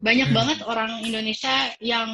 [0.00, 0.36] banyak hmm.
[0.36, 2.08] banget orang Indonesia yang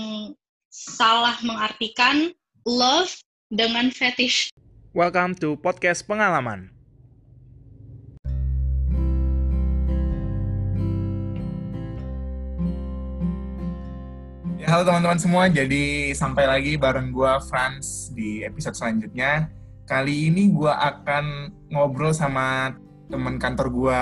[0.74, 2.34] salah mengartikan
[2.66, 3.14] love
[3.46, 4.50] dengan fetish.
[4.90, 6.74] Welcome to podcast pengalaman.
[14.58, 19.46] Ya, halo teman-teman semua, jadi sampai lagi bareng gue Franz di episode selanjutnya.
[19.86, 22.74] Kali ini gue akan ngobrol sama
[23.06, 23.96] teman kantor gue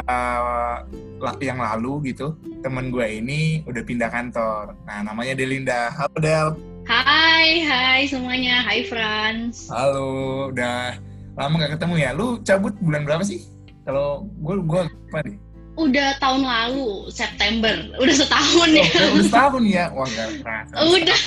[1.45, 4.73] yang lalu gitu teman gue ini udah pindah kantor.
[4.89, 5.93] Nah namanya Delinda.
[5.93, 6.49] Halo Del.
[6.89, 8.65] Hai hai semuanya.
[8.65, 10.49] Hai Franz halo.
[10.53, 10.97] Udah
[11.37, 12.11] lama gak ketemu ya?
[12.17, 13.45] Lu cabut bulan berapa sih?
[13.85, 15.39] Kalau gue gue apa nih
[15.75, 17.75] udah tahun lalu September.
[17.99, 18.87] Udah setahun oh, ya.
[19.11, 19.85] udah setahun ya?
[19.91, 20.75] Wah gak kerasa.
[20.95, 21.19] Udah.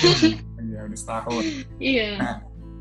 [0.58, 1.44] Iya udah setahun.
[1.78, 2.10] Iya.
[2.16, 2.34] Nah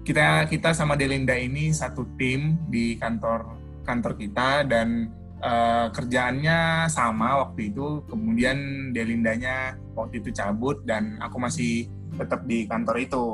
[0.07, 3.56] kita kita sama Delinda ini satu tim di kantor
[3.87, 5.07] kantor kita dan
[5.39, 11.87] uh, kerjaannya sama waktu itu kemudian Delindanya waktu itu cabut dan aku masih
[12.19, 13.25] tetap di kantor itu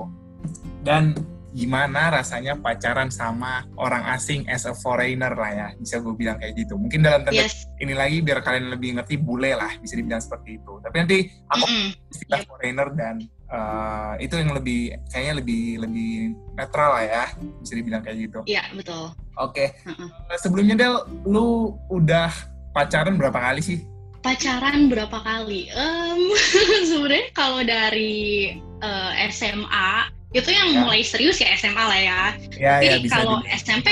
[0.86, 1.18] dan
[1.54, 6.58] gimana rasanya pacaran sama orang asing as a foreigner lah ya bisa gue bilang kayak
[6.66, 7.70] gitu mungkin dalam tanda yes.
[7.78, 11.18] ini lagi biar kalian lebih ngerti bule lah bisa dibilang seperti itu tapi nanti
[11.54, 11.90] aku mm -mm.
[12.10, 12.50] istilah yeah.
[12.50, 13.16] foreigner dan
[13.50, 16.12] uh, itu yang lebih kayaknya lebih lebih
[16.56, 17.26] netral lah ya
[17.60, 19.74] bisa dibilang kayak gitu iya betul oke okay.
[19.88, 20.10] uh -uh.
[20.40, 20.96] sebelumnya Del
[21.28, 22.32] lu udah
[22.72, 23.80] pacaran berapa kali sih
[24.24, 26.22] pacaran berapa kali um,
[26.90, 30.80] sebenarnya kalau dari uh, eh, SMA itu yang ya.
[30.82, 32.22] mulai serius ya SMA lah ya.
[32.58, 33.90] ya Tapi ya, kalau SMP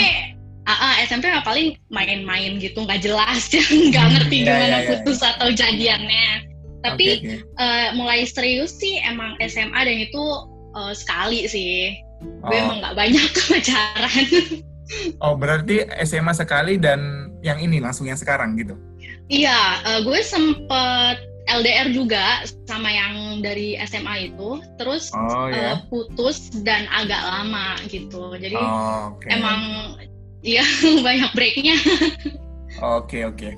[0.65, 3.45] uh, SMP mah paling main-main gitu nggak jelas
[3.93, 6.50] nggak hmm, ngerti ya, gimana ya, ya, putus atau jadiannya.
[6.81, 7.61] Tapi okay, okay.
[7.61, 10.23] Uh, mulai serius sih emang SMA dan itu
[10.73, 11.95] uh, sekali sih.
[12.21, 12.61] Gue oh.
[12.65, 14.27] emang nggak banyak pacaran.
[15.23, 18.77] oh berarti SMA sekali dan yang ini langsung yang sekarang gitu?
[19.31, 25.75] Iya, uh, gue sempet LDR juga sama yang dari SMA itu, terus oh, yeah.
[25.75, 28.37] uh, putus dan agak lama gitu.
[28.37, 29.33] Jadi oh, okay.
[29.33, 29.61] emang
[30.45, 30.65] ya
[31.07, 31.77] banyak breaknya.
[32.81, 33.37] Oke okay, oke.
[33.37, 33.53] Okay.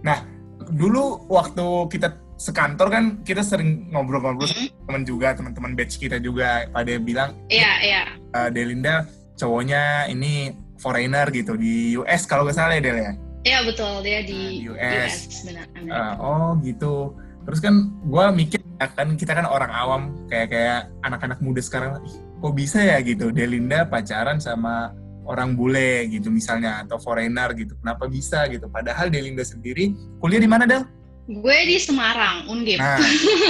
[0.00, 0.24] Nah
[0.72, 4.86] dulu waktu kita sekantor kan kita sering ngobrol-ngobrol mm -hmm.
[4.88, 7.92] teman juga teman-teman batch kita juga pada bilang iya yeah, iya.
[7.92, 8.06] Yeah.
[8.36, 13.12] uh, Delinda cowoknya ini foreigner gitu di US kalau gak salah ya Del ya?
[13.46, 14.02] Iya betul.
[14.02, 15.66] Dia di, nah, US, US benar.
[15.86, 17.14] Uh, oh gitu.
[17.46, 22.02] Terus kan gue mikir ya kan kita kan orang awam kayak kayak anak-anak muda sekarang
[22.42, 22.98] kok bisa ya?
[23.00, 23.30] Gitu.
[23.30, 24.92] Delinda pacaran sama
[25.26, 27.78] orang bule gitu misalnya atau foreigner gitu.
[27.78, 28.66] Kenapa bisa gitu?
[28.66, 30.82] Padahal Delinda sendiri kuliah di mana Del?
[31.26, 32.78] Gue di Semarang Undip.
[32.78, 33.02] Nah,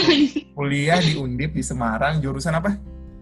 [0.57, 2.73] kuliah di Undip di Semarang jurusan apa?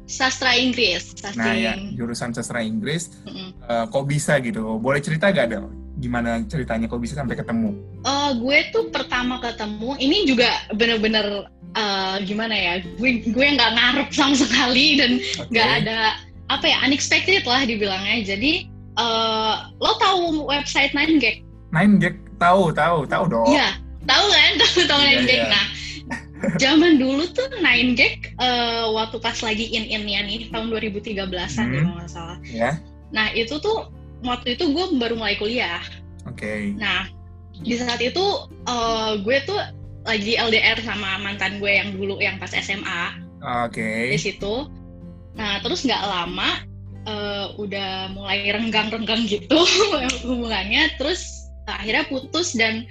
[0.07, 1.11] Sastra Inggris.
[1.19, 3.11] Sastra nah ya jurusan sastra Inggris.
[3.27, 3.49] Mm -hmm.
[3.67, 4.79] uh, kok bisa gitu?
[4.79, 5.67] Boleh cerita gak Del?
[5.95, 7.71] gimana ceritanya kok bisa sampai ketemu?
[8.03, 11.47] Uh, gue tuh pertama ketemu ini juga bener-bener
[11.79, 12.73] uh, gimana ya?
[12.99, 15.23] Gue gue nggak ngarep sama sekali dan
[15.55, 15.81] nggak okay.
[15.87, 15.99] ada
[16.51, 18.27] apa ya unexpected lah dibilangnya.
[18.27, 18.67] Jadi
[18.99, 21.47] uh, lo tahu website 9gag?
[21.71, 23.49] 9gag tahu tahu tahu dong.
[23.55, 25.33] Iya tahu kan tahu tahu yeah, 9gag.
[25.33, 25.49] Yeah.
[25.51, 25.67] Nah
[26.61, 31.73] zaman dulu tuh 9gag uh, waktu pas lagi in-innya nih tahun 2013an hmm.
[31.73, 32.39] ya kalau nggak salah.
[32.49, 32.75] Yeah.
[33.15, 33.89] Nah itu tuh
[34.25, 35.81] waktu itu gue baru mulai kuliah.
[36.29, 36.41] Oke.
[36.41, 36.61] Okay.
[36.77, 37.09] Nah
[37.55, 39.61] di saat itu uh, gue tuh
[40.05, 43.03] lagi LDR sama mantan gue yang dulu yang pas SMA.
[43.69, 43.81] Oke.
[43.81, 44.03] Okay.
[44.17, 44.69] Di situ.
[45.37, 46.61] Nah terus nggak lama
[47.09, 49.65] uh, udah mulai renggang-renggang gitu
[50.29, 50.93] hubungannya.
[51.01, 52.85] Terus akhirnya putus dan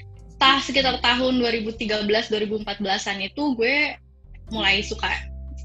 [0.43, 3.95] tah sekitar tahun 2013 2014an itu gue
[4.51, 5.07] mulai suka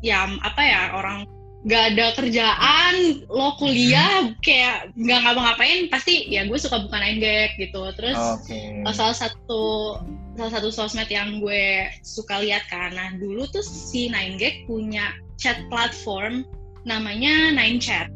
[0.06, 1.27] ya apa ya orang
[1.66, 2.94] nggak ada kerjaan
[3.27, 8.78] lo kuliah kayak nggak ngapa-ngapain pasti ya gue suka bukan enggak gitu terus okay.
[8.94, 9.99] Salah satu
[10.38, 15.59] salah satu sosmed yang gue suka lihat karena dulu tuh si Nine Gag punya chat
[15.67, 16.47] platform
[16.87, 18.06] namanya Nine Chat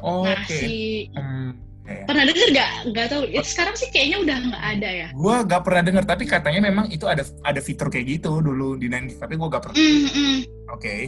[0.00, 0.56] oh, nah okay.
[0.56, 0.74] si
[1.12, 5.36] hmm, pernah denger gak nggak tahu itu sekarang sih kayaknya udah nggak ada ya gue
[5.46, 9.14] nggak pernah denger tapi katanya memang itu ada ada fitur kayak gitu dulu di Nine
[9.14, 10.34] tapi gue gak pernah mm -hmm.
[10.74, 11.02] oke okay.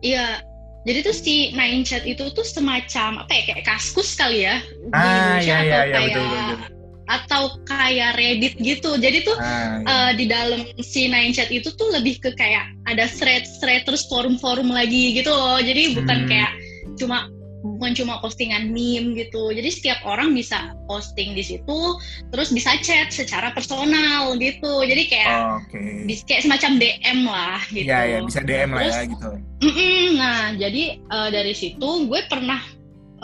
[0.00, 0.40] iya
[0.84, 4.60] jadi tuh si Nine Chat itu tuh semacam apa ya kayak kaskus kali ya
[4.92, 6.70] ah, Indonesia iya, iya, atau iya, kayak betul, betul, betul.
[7.04, 8.90] atau kayak Reddit gitu.
[8.96, 9.88] Jadi tuh ah, iya.
[9.88, 14.68] uh, di dalam si Nine Chat itu tuh lebih ke kayak ada thread-thread terus forum-forum
[14.68, 15.60] lagi gitu loh.
[15.60, 16.28] Jadi bukan hmm.
[16.28, 16.52] kayak
[17.00, 17.32] cuma
[17.64, 19.48] bukan cuma postingan meme gitu.
[19.48, 21.80] Jadi setiap orang bisa posting di situ,
[22.28, 24.84] terus bisa chat secara personal gitu.
[24.84, 26.20] Jadi kayak oh, okay.
[26.28, 27.88] kayak semacam DM lah gitu.
[27.88, 29.30] Iya, ya, bisa DM terus, lah ya gitu.
[29.64, 32.60] Mm -mm, nah, jadi uh, dari situ gue pernah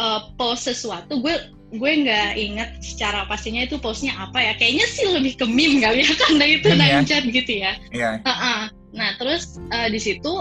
[0.00, 1.36] uh, post sesuatu, gue
[1.70, 4.52] gue nggak inget secara pastinya itu postnya apa ya.
[4.56, 7.04] Kayaknya sih lebih ke meme kali ya karena itu ya?
[7.04, 7.76] chat gitu ya.
[7.92, 8.24] Iya.
[8.24, 8.60] Uh -uh.
[8.96, 10.32] Nah terus uh, di situ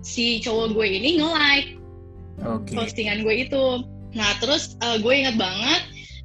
[0.00, 1.79] si cowok gue ini nge-like
[2.44, 2.72] Oke.
[2.76, 3.64] postingan gue itu.
[4.16, 5.82] Nah terus uh, gue inget banget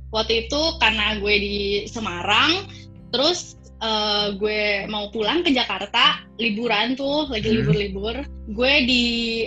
[0.09, 1.57] waktu itu karena gue di
[1.91, 2.71] Semarang,
[3.12, 7.57] terus uh, gue mau pulang ke Jakarta liburan tuh lagi Hmm.
[7.63, 8.15] libur-libur
[8.53, 9.06] gue di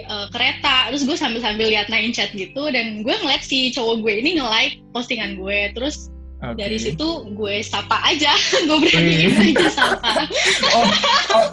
[0.08, 4.14] uh, kereta terus gue sambil-sambil liat nine chat gitu dan gue ngeliat si cowok gue
[4.24, 6.54] ini nge-like postingan gue terus Oke.
[6.54, 8.30] dari situ gue sapa aja
[8.68, 9.50] gue beraniin Wih.
[9.58, 10.10] aja sapa
[10.76, 10.86] Oh,
[11.34, 11.46] oh,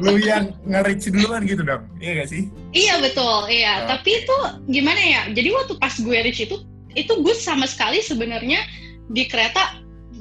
[0.00, 1.84] lu yang nge-reach duluan gitu dong?
[2.00, 2.48] Iya gak sih?
[2.72, 3.92] iya betul iya Oh.
[3.92, 6.56] tapi itu gimana ya jadi waktu pas gue reach itu
[6.92, 8.64] itu gue sama sekali sebenarnya
[9.08, 9.76] di kereta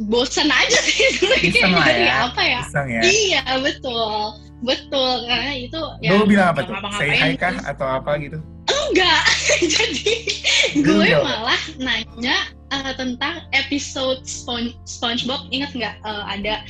[0.06, 2.16] bosen aja sih sebenarnya Iseng lah ya.
[2.28, 3.02] apa ya Iseng ya?
[3.04, 4.12] Iya betul,
[4.62, 6.74] betul karena itu ya lu bilang apa tuh?
[6.96, 8.40] Say hi kah atau apa gitu?
[8.70, 9.24] Enggak,
[9.66, 10.14] jadi
[10.78, 12.38] gue malah nanya
[12.72, 15.50] eh, tentang episode Spon- SpongeBob.
[15.50, 16.64] Ingat nggak eh, ada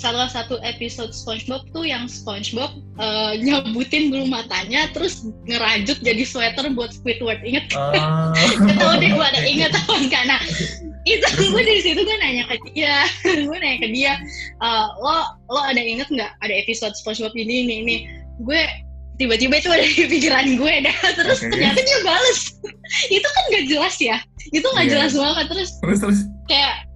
[0.00, 6.64] salah satu episode SpongeBob tuh yang SpongeBob eh, nyebutin bulu matanya terus ngerajut jadi sweater
[6.72, 7.44] buat Squidward.
[7.44, 7.68] Ingat?
[7.72, 10.24] Gak tau deh gue ada ingat apa enggak.
[10.24, 10.40] Nah,
[11.04, 13.04] itu gue dari situ gue nanya ke dia,
[13.48, 14.12] gue nanya ke dia,
[14.60, 17.96] "Eh, lo lo ada inget nggak ada episode SpongeBob ini ini ini?
[18.40, 18.64] Gue
[19.20, 20.96] tiba-tiba itu ada di pikiran gue dah.
[21.20, 21.52] Terus Oke.
[21.52, 22.40] ternyata dia bales.
[23.20, 24.16] Itu kan gak jelas ya?
[24.50, 24.92] Itu nggak Iya.
[24.96, 25.46] jelas banget.
[25.52, 26.20] Terus terus terus.
[26.48, 26.88] kayak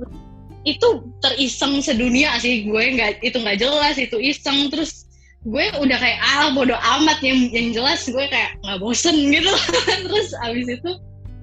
[0.65, 0.89] itu
[1.21, 2.85] teriseng sedunia sih gue.
[2.97, 4.73] Nggak itu nggak jelas itu iseng.
[4.73, 5.05] Terus
[5.45, 7.21] gue udah kayak ah bodoh amat.
[7.21, 9.53] Yang yang jelas gue kayak nggak bosen gitu.
[10.09, 10.91] Terus abis itu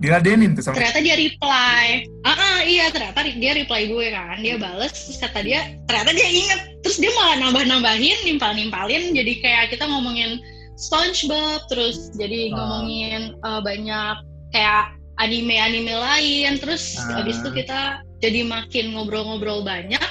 [0.02, 2.10] diladenin tuh sama ternyata dia reply.
[2.26, 4.42] Ah ah, iya ternyata dia reply gue kan.
[4.42, 6.60] Dia bales terus kata dia ternyata dia inget.
[6.82, 10.42] Terus dia malah nambah nambahin nimpal nimpalin jadi kayak kita ngomongin
[10.82, 12.58] SpongeBob terus jadi Ah.
[12.58, 14.16] ngomongin uh, banyak
[14.50, 17.22] kayak anime-anime lain terus Ah.
[17.22, 17.80] abis itu kita
[18.18, 20.02] jadi makin ngobrol-ngobrol banyak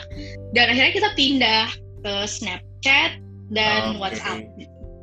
[0.51, 1.67] dan akhirnya kita pindah
[2.01, 3.19] ke Snapchat
[3.51, 3.99] dan Oke.
[3.99, 4.39] WhatsApp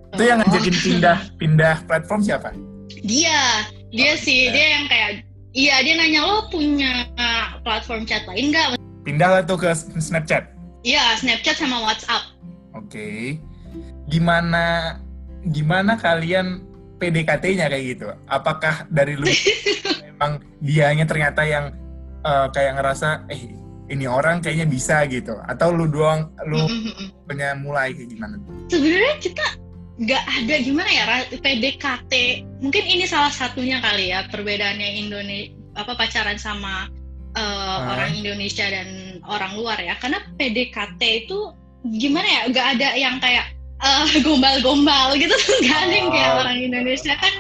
[0.08, 2.56] itu yang ngajakin pindah pindah platform siapa?
[3.04, 4.54] dia dia Oh, sih dia.
[4.54, 5.12] dia yang kayak
[5.52, 7.06] iya dia nanya lo punya
[7.62, 10.48] platform chat lain nggak Pindah lah tuh ke Snapchat.
[10.82, 12.24] iya Snapchat sama WhatsApp
[12.74, 13.36] Oke.
[14.08, 14.96] Gimana
[15.52, 16.64] gimana kalian
[16.98, 18.08] PDKT-nya kayak gitu?
[18.28, 19.28] Apakah dari lu
[20.08, 21.72] memang dianya ternyata yang
[22.26, 23.54] eh, kayak ngerasa eh
[23.88, 26.68] ini orang kayaknya bisa gitu atau lu doang lu
[27.24, 28.36] punya mulai kayak gimana?
[28.68, 29.46] sebenarnya kita
[29.98, 31.04] nggak ada gimana ya
[31.34, 32.14] PDKT
[32.62, 36.90] mungkin ini salah satunya kali ya perbedaannya Indonesia apa pacaran sama
[37.38, 37.94] uh, Ah.
[37.98, 41.54] orang Indonesia dan orang luar ya karena PDKT itu
[41.98, 45.34] gimana ya nggak ada yang kayak uh, gombal-gombal gitu
[45.64, 46.40] nggak ada yang kayak Oh.
[46.42, 47.34] orang Indonesia kan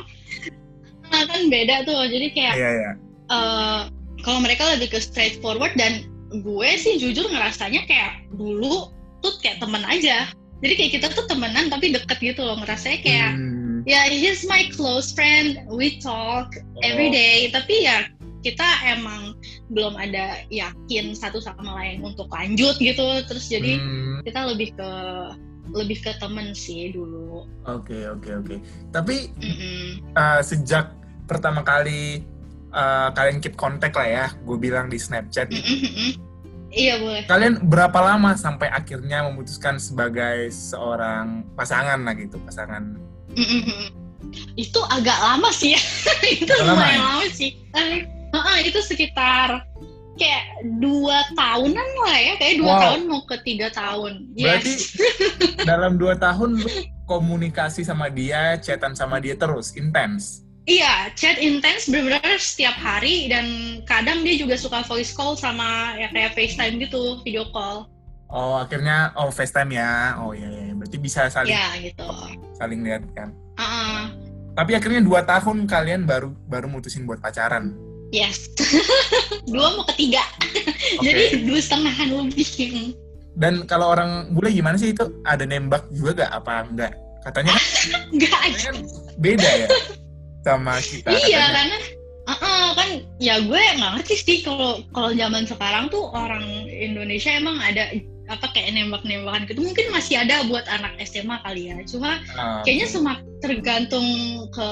[1.07, 2.91] nah, kan beda tuh jadi kayak Iya ya.
[3.29, 3.81] eh,
[4.21, 6.03] kalau mereka lebih ke straightforward dan
[6.33, 10.27] gue sih jujur ngerasanya kayak dulu tuh kayak temen aja
[10.59, 13.85] jadi kayak kita tuh temenan tapi deket gitu loh ngerasanya kayak Hmm.
[13.85, 16.51] ya he's my close friend we talk
[16.83, 17.15] every Oh.
[17.15, 18.09] day tapi ya
[18.43, 19.33] kita emang
[19.71, 24.19] belum ada yakin satu sama lain untuk lanjut gitu terus jadi Hmm.
[24.23, 24.89] kita lebih ke
[25.77, 28.55] lebih ke temen sih dulu Oke oke oke.
[28.89, 30.01] Tapi Mm-mm.
[30.13, 30.91] uh, sejak
[31.25, 32.25] pertama kali
[32.71, 35.51] uh, kalian keep kontak lah ya, gue bilang di Snapchat.
[35.51, 36.11] Mm-mm, mm-mm.
[36.69, 42.97] iya boleh Kalian berapa lama sampai akhirnya memutuskan sebagai seorang pasangan lah gitu, pasangan?
[43.31, 43.91] Mm-mm.
[44.59, 45.81] itu agak lama sih ya
[46.43, 47.03] itu Agak lama lumayan ya?
[47.05, 49.63] lama sih Eh, heeh, itu sekitar
[50.17, 50.43] kayak
[50.81, 52.81] dua tahunan lah ya kayak dua Wow.
[52.83, 54.97] tahun mau ke tiga tahun Berarti yes
[55.69, 56.69] dalam dua tahun lu
[57.07, 60.43] komunikasi sama dia, chatan sama dia terus, intens.
[60.67, 63.47] iya chat intens benar-benar setiap hari dan
[63.87, 67.87] kadang dia juga suka voice call sama ya kayak FaceTime gitu video call
[68.27, 70.75] Oh akhirnya oh FaceTime ya, oh iya, iya.
[70.75, 72.03] berarti bisa saling ya gitu
[72.59, 73.31] saling lihat kan.
[73.55, 73.99] Heeh.
[74.51, 77.71] Tapi akhirnya dua tahun kalian baru baru mutusin buat pacaran.
[78.11, 78.51] Yes
[79.51, 80.23] dua mau ketiga
[80.99, 81.03] Oke.
[81.03, 82.47] jadi dua setengahan lebih
[83.37, 85.05] Dan kalau orang bule gimana sih itu?
[85.21, 86.41] Ada nembak juga gak?
[86.41, 86.93] Apa enggak?
[87.21, 87.61] Katanya kan,
[88.17, 88.75] nggak katanya aja kan
[89.21, 89.67] beda ya
[90.41, 91.09] sama kita.
[91.11, 91.53] iya katanya.
[91.53, 91.77] karena
[92.33, 92.89] uh-uh, kan
[93.21, 97.93] ya gue nggak ngerti sih kalau kalau zaman sekarang tuh orang Indonesia emang ada
[98.27, 102.87] apa kayak nembak-nembakan gitu mungkin masih ada buat anak SMA kali ya cuma Ah, kayaknya
[102.91, 104.03] semak tergantung
[104.51, 104.67] ke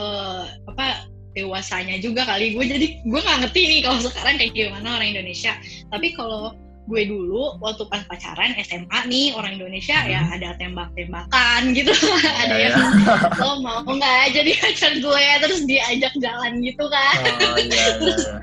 [0.67, 2.55] apa dewasanya juga kali.
[2.55, 5.53] Gue jadi gue nggak ngerti nih kalau sekarang kayak gimana orang Indonesia.
[5.91, 10.35] Tapi kalau gue dulu waktu pas pacaran SMA nih orang Indonesia ya Hmm.
[10.37, 11.89] ada tembak-tembakan gitu.
[12.45, 13.15] Ada Ya, yang ya.
[13.41, 15.25] lo mau nggak jadi pacar gue?
[15.43, 17.15] Terus diajak jalan gitu kan.
[17.41, 18.35] Oh iya, iya, iya.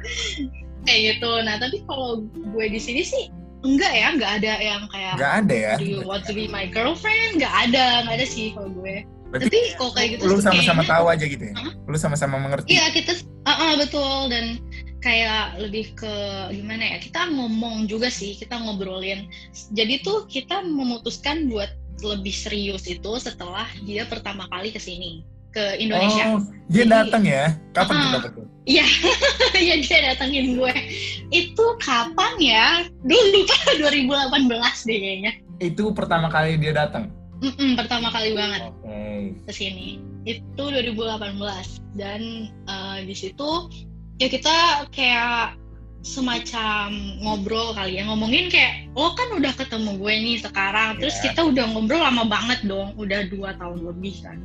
[0.83, 1.31] kayak gitu.
[1.47, 3.31] Nah tapi kalau gue di sini sih
[3.63, 4.09] enggak ya.
[4.19, 5.73] Nggak ada yang kayak nggak ada ya?
[5.79, 7.39] Do you want to be my girlfriend?
[7.39, 11.05] Nggak ada nggak ada sih kalau gue Berarti tapi kalau kayak gitu lu sama-sama tahu
[11.09, 11.73] aja gitu ya Hah?
[11.89, 13.13] lu sama-sama mengerti Iya kita,
[13.43, 14.61] ah ah, betul dan
[15.01, 16.15] kayak lebih ke
[16.53, 19.25] gimana ya kita ngomong juga sih kita ngobrolin.
[19.73, 21.73] Jadi tuh kita memutuskan buat
[22.03, 26.33] lebih serius itu setelah dia pertama kali ke sini ke Indonesia.
[26.33, 28.13] oh dia datang ya kapan Ah.
[28.21, 28.87] dapet tuh Iya,
[29.69, 30.71] ya dia datengin gue.
[31.35, 32.67] Itu kapan ya?
[33.03, 33.59] Dulu lupa
[33.91, 35.33] 2018 deh kayaknya.
[35.59, 37.11] itu pertama kali dia datang
[37.43, 38.71] Mm-mm, pertama kali banget.
[38.71, 38.95] oke.
[39.47, 41.35] ke sini itu 2018
[41.99, 42.21] dan
[42.71, 43.67] eh, di situ
[44.23, 45.59] ya kita kayak
[46.03, 46.91] semacam
[47.23, 48.07] ngobrol kali ya.
[48.07, 50.99] Ngomongin kayak lo kan udah ketemu gue nih sekarang.
[50.99, 51.25] Terus Iya.
[51.31, 52.95] kita udah ngobrol lama banget dong.
[52.99, 54.39] Udah dua tahun lebih kan.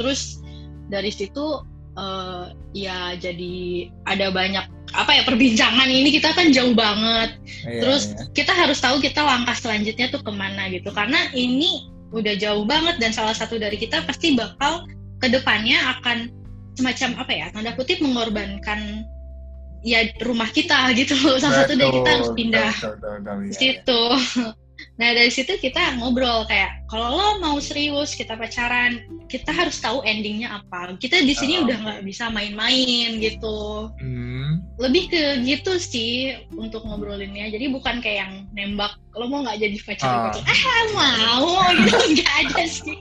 [0.00, 0.40] Terus
[0.88, 1.60] dari situ
[1.92, 5.88] eh, ya jadi ada banyak apa ya perbincangan.
[5.88, 7.36] Ini kita kan jauh banget.
[7.68, 8.24] Iya, Terus iya.
[8.32, 10.88] kita harus tahu kita langkah selanjutnya tuh ke mana gitu.
[10.92, 14.84] Karena ini udah jauh banget dan salah satu dari kita pasti bakal
[15.18, 16.28] ke depannya akan
[16.76, 19.04] semacam apa ya tanda kutip mengorbankan
[19.82, 22.72] ya rumah kita gitu salah satu dari kita harus pindah.
[22.72, 24.02] betul, betul, betul, ke situ
[25.00, 29.00] nah dari situ kita ngobrol kayak kalau lo mau serius kita pacaran
[29.32, 30.92] kita harus tahu endingnya apa.
[31.00, 33.88] Kita di sini Oh, udah nggak bisa main-main gitu.
[33.96, 37.48] Hmm, lebih ke gitu sih untuk ngobrolinnya.
[37.48, 40.36] Jadi bukan kayak yang nembak lo mau nggak jadi pacar?
[40.36, 41.48] Gitu ah mau.
[41.82, 42.98] Gitu nggak ada sih.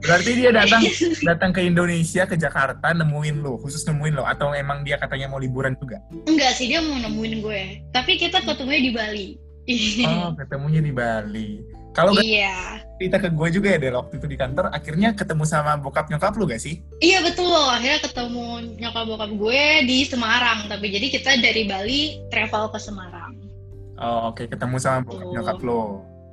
[0.00, 0.82] Berarti dia datang
[1.28, 5.40] datang ke Indonesia ke Jakarta nemuin lo khusus nemuin lo atau emang dia katanya mau
[5.40, 6.00] liburan juga?
[6.24, 7.62] Enggak sih dia mau nemuin gue.
[7.92, 9.43] Tapi kita ketemunya di Bali
[10.08, 11.50] oh ketemunya di Bali
[11.94, 15.78] kalau iya cerita ke gue juga ya dari waktu itu di kantor akhirnya ketemu sama
[15.78, 18.46] bokap nyokap lu gak sih iya betul akhirnya ketemu
[18.78, 23.32] nyokap bokap gue di Semarang tapi jadi kita dari Bali travel ke Semarang
[23.98, 25.34] oh oke ketemu sama bokap Betul.
[25.38, 25.82] nyokap lo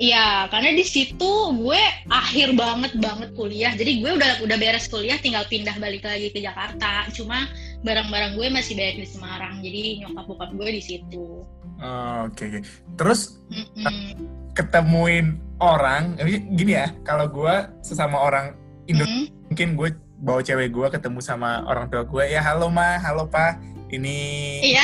[0.02, 3.70] Iya, karena di situ gue akhir banget banget kuliah.
[3.78, 7.06] Jadi gue udah udah beres kuliah, tinggal pindah balik lagi ke Jakarta.
[7.14, 7.46] Cuma
[7.86, 9.62] barang-barang gue masih banyak di Semarang.
[9.62, 11.46] Jadi nyokap bokap gue di situ.
[11.82, 12.60] Oh, oke oke
[12.94, 14.14] terus Mm-mm.
[14.54, 18.54] ketemuin orang ini gini ya kalau gue sesama orang
[18.86, 19.26] Indo Mm-mm.
[19.50, 19.90] mungkin gue
[20.22, 23.58] bawa cewek gue ketemu sama orang tua gue ya halo ma halo pa
[23.90, 24.18] ini
[24.64, 24.84] Iya.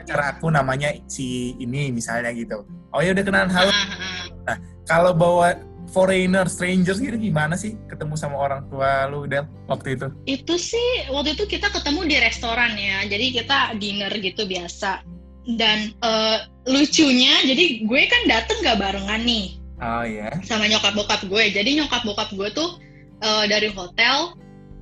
[0.00, 4.58] pacar aku namanya si ini misalnya gitu oh ya udah kenalan halo Ah, ah.
[4.88, 10.06] kalau bawa foreigner strangers gitu gimana sih ketemu sama orang tua lu Del waktu itu
[10.26, 13.06] Itu sih waktu itu kita ketemu di restoran ya.
[13.06, 15.06] Jadi kita dinner gitu biasa.
[15.46, 19.54] Dan eh, lucunya, jadi gue kan dateng gak barengan nih.
[19.76, 21.44] oh ya sama nyokap bokap gue.
[21.54, 22.82] Jadi nyokap bokap gue tuh
[23.20, 24.34] eh, dari hotel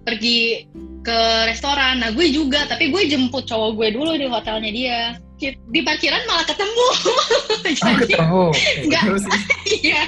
[0.05, 0.65] pergi
[1.01, 2.01] ke restoran.
[2.01, 5.01] Nah gue juga, tapi gue jemput cowok gue dulu di hotelnya dia.
[5.45, 6.87] Di parkiran malah ketemu.
[6.97, 8.45] oh Jadi ketemu
[8.89, 9.03] Nggak.
[9.85, 10.03] Iya.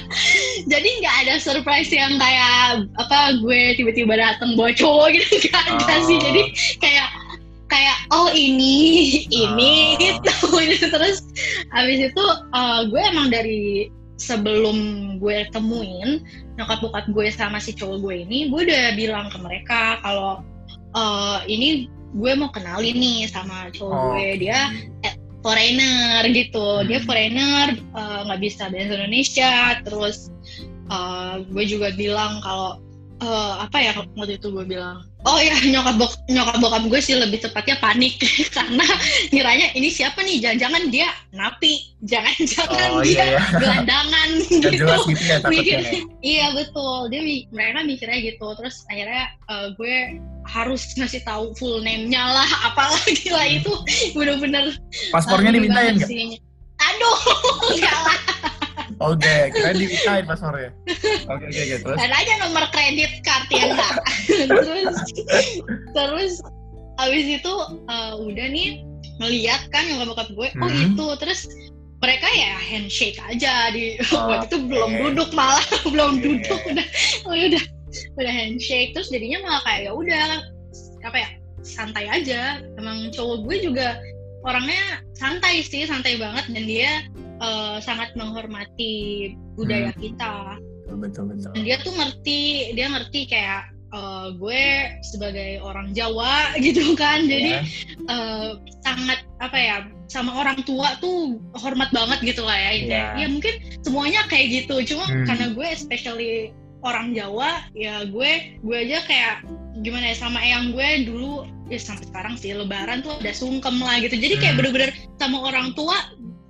[0.65, 5.95] Jadi nggak ada surprise yang kayak apa gue tiba-tiba datang bawa cowok gitu nggak ada
[5.99, 6.01] Oh.
[6.09, 6.17] sih.
[6.17, 6.43] Jadi
[6.81, 7.09] kayak
[7.67, 8.75] kayak oh ini
[9.45, 9.99] ini Oh.
[9.99, 10.35] gitu.
[10.95, 11.19] Terus
[11.75, 14.77] habis itu eh, gue emang dari sebelum
[15.21, 16.25] gue temuin
[16.57, 20.41] nyokap bokap gue sama si cowok gue ini gue udah bilang ke mereka kalau
[20.97, 21.85] eh, ini
[22.17, 24.73] gue mau kenalin nih sama cowok Oh, gue dia
[25.45, 26.83] foreigner gitu.
[26.89, 27.07] Dia Hmm.
[27.07, 29.53] foreigner eh, nggak bisa bahasa Indonesia.
[29.85, 30.17] Terus
[30.89, 32.81] eh, gue juga bilang kalau
[33.21, 37.15] eh, apa ya waktu itu gue bilang oh ya nyokap bok nyokap bokap gue sih
[37.19, 38.17] lebih tepatnya panik.
[38.57, 38.87] Karena
[39.35, 40.39] ngiranya ini siapa nih?
[40.39, 41.83] Jangan-jangan dia napi.
[42.07, 44.29] Jangan-jangan oh dia iya ya gelandangan.
[44.47, 44.83] Gitu.
[44.83, 46.99] jelas gitu ya Mikir- takutnya iya betul.
[47.11, 48.47] Dia mereka mikirnya gitu.
[48.57, 49.97] Terus akhirnya eh, gue
[50.47, 53.73] harus ngasih tahu full name-nya lah apalah gila itu.
[54.15, 54.79] Bener-bener
[55.11, 56.11] paspornya Aduh, dimintain nggak.
[56.77, 57.19] Aduh,
[57.73, 58.19] enggak lah.
[59.01, 60.71] Oke kira dimintain paspornya
[61.29, 63.95] oke oke oke terus Ada aja nomor kredit card ya enggak.
[64.49, 64.97] terus,
[65.93, 66.33] terus
[66.97, 67.53] abis itu
[67.89, 68.71] eh, udah nih
[69.21, 70.93] ngeliat kan nyokap bokap gue, oh Hmm.
[70.93, 71.07] itu.
[71.21, 71.41] Terus
[72.05, 76.87] mereka ya handshake aja di Oh, waktu itu belum duduk malah belum duduk udah
[77.25, 77.65] oh, udah
[78.21, 80.27] udah handshake terus jadinya malah kayak ya udah
[81.09, 81.29] apa ya
[81.65, 83.97] santai aja emang cowok gue juga
[84.47, 86.93] orangnya santai sih santai banget dan dia
[87.43, 90.01] eh, sangat menghormati budaya Hmm.
[90.01, 90.35] kita
[90.97, 92.41] betul betul dan dia tuh ngerti
[92.73, 94.63] dia ngerti kayak eh, gue
[95.03, 97.63] sebagai orang Jawa gitu kan jadi Ya.
[98.07, 98.51] eh,
[98.81, 99.77] sangat apa ya
[100.07, 103.07] sama orang tua tuh hormat banget gitu lah ya intinya.
[103.19, 103.21] Iya.
[103.21, 104.95] Ya mungkin semuanya kayak gitu.
[104.95, 105.27] Cuma Hmm.
[105.27, 106.33] karena gue especially
[106.83, 109.35] orang Jawa, ya gue gue aja kayak
[109.81, 114.01] gimana ya sama eyang gue dulu ya sampai sekarang sih Lebaran tuh ada sungkem lah
[114.01, 114.17] gitu.
[114.17, 114.61] Jadi kayak Hmm.
[114.65, 115.97] bener-bener sama orang tua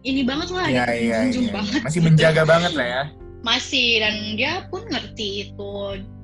[0.02, 1.54] ini banget lah Iya, gitu, iya, junjung iya.
[1.54, 2.06] banget Masih gitu.
[2.11, 3.04] menjaga banget lah ya.
[3.42, 5.73] masih dan dia pun ngerti itu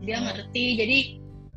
[0.03, 0.27] dia Oh.
[0.27, 0.99] ngerti jadi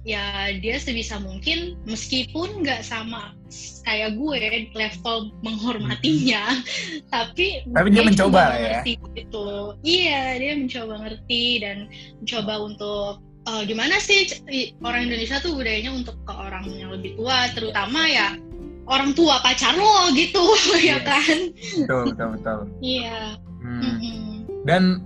[0.05, 3.33] ya dia sebisa mungkin meskipun nggak sama
[3.81, 4.37] kayak gue
[4.77, 6.61] level menghormatinya
[7.09, 8.61] tapi Tapi dia mencoba lah ya.
[8.79, 11.77] ngerti gitu iya dia mencoba ngerti dan
[12.21, 13.11] mencoba untuk
[13.49, 14.29] eh, gimana sih
[14.85, 18.37] orang Indonesia tuh budayanya untuk ke orang yang lebih tua terutama ya
[18.85, 20.41] orang tua pacar lo gitu
[20.85, 21.05] ya Yes.
[21.05, 21.37] kan
[21.81, 22.59] Betul, betul, betul.
[22.85, 23.81] iya Hmm.
[23.81, 24.45] mm-mm.
[24.61, 25.01] Dan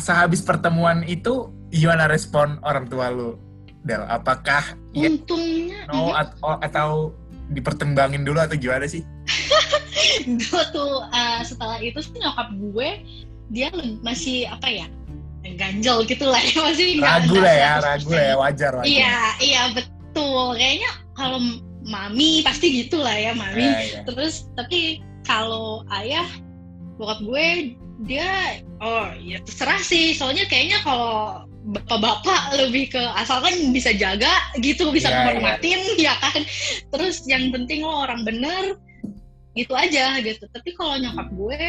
[0.00, 3.36] sehabis pertemuan itu gimana respon orang tua lu?
[3.82, 6.14] Del, apakah ya untungnya no mhm.
[6.14, 6.90] at- o- atau
[7.50, 9.02] dipertimbangin dulu atau gimana sih?
[10.38, 12.88] gue tuh uh, setelah itu sih nyokap gue
[13.50, 13.68] dia
[14.00, 14.86] masih apa ya
[15.58, 17.88] ganjel gitu lah ya masih nggak- Ragu lah ya, 100%.
[17.90, 18.86] ragu lah ya, wajar wajar.
[18.86, 21.38] iya iya betul kayaknya kalau
[21.82, 24.00] mami pasti gitu lah ya mami Iya, iya.
[24.06, 26.24] terus tapi kalau ayah
[26.96, 27.46] bokap gue
[28.06, 34.90] dia oh ya terserah sih soalnya kayaknya kalau bapak-bapak lebih ke asalkan bisa jaga gitu
[34.90, 36.42] bisa Iya, menghormatin ya kan?
[36.90, 38.76] Terus yang penting lo orang bener
[39.54, 40.44] gitu aja gitu.
[40.50, 41.62] Tapi kalau nyokap gue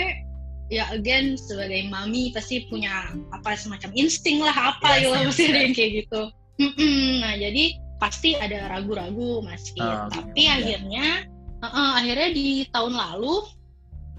[0.73, 5.53] ya again sebagai mami pasti punya apa semacam insting lah apa gitu iya, pasti ada
[5.53, 5.63] iya.
[5.69, 6.21] yang kayak gitu.
[6.53, 7.25] Mm-mm.
[7.25, 7.63] nah jadi
[7.97, 9.77] pasti ada ragu-ragu masih.
[9.81, 10.57] Oh, tapi iya.
[10.57, 11.05] akhirnya
[11.61, 13.45] uh-uh, akhirnya di tahun lalu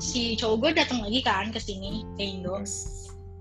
[0.02, 2.58] si cowok gue datang lagi kan ke sini ke Indo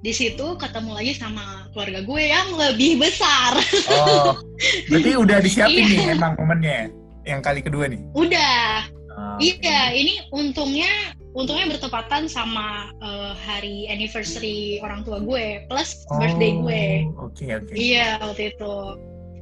[0.04, 3.56] di situ ketemu lagi sama keluarga gue yang lebih besar
[3.88, 4.36] Oh,
[4.92, 5.90] berarti udah disiapin Iya.
[5.90, 6.92] nih emang momennya
[7.24, 8.04] yang kali kedua nih.
[8.12, 8.84] udah
[9.14, 10.90] Oh, Iya, ini untungnya
[11.38, 16.84] untungnya bertepatan sama eh, hari anniversary orang tua gue plus Oh, birthday gue.
[17.22, 17.72] Oke oke.
[17.78, 18.76] Iya waktu itu.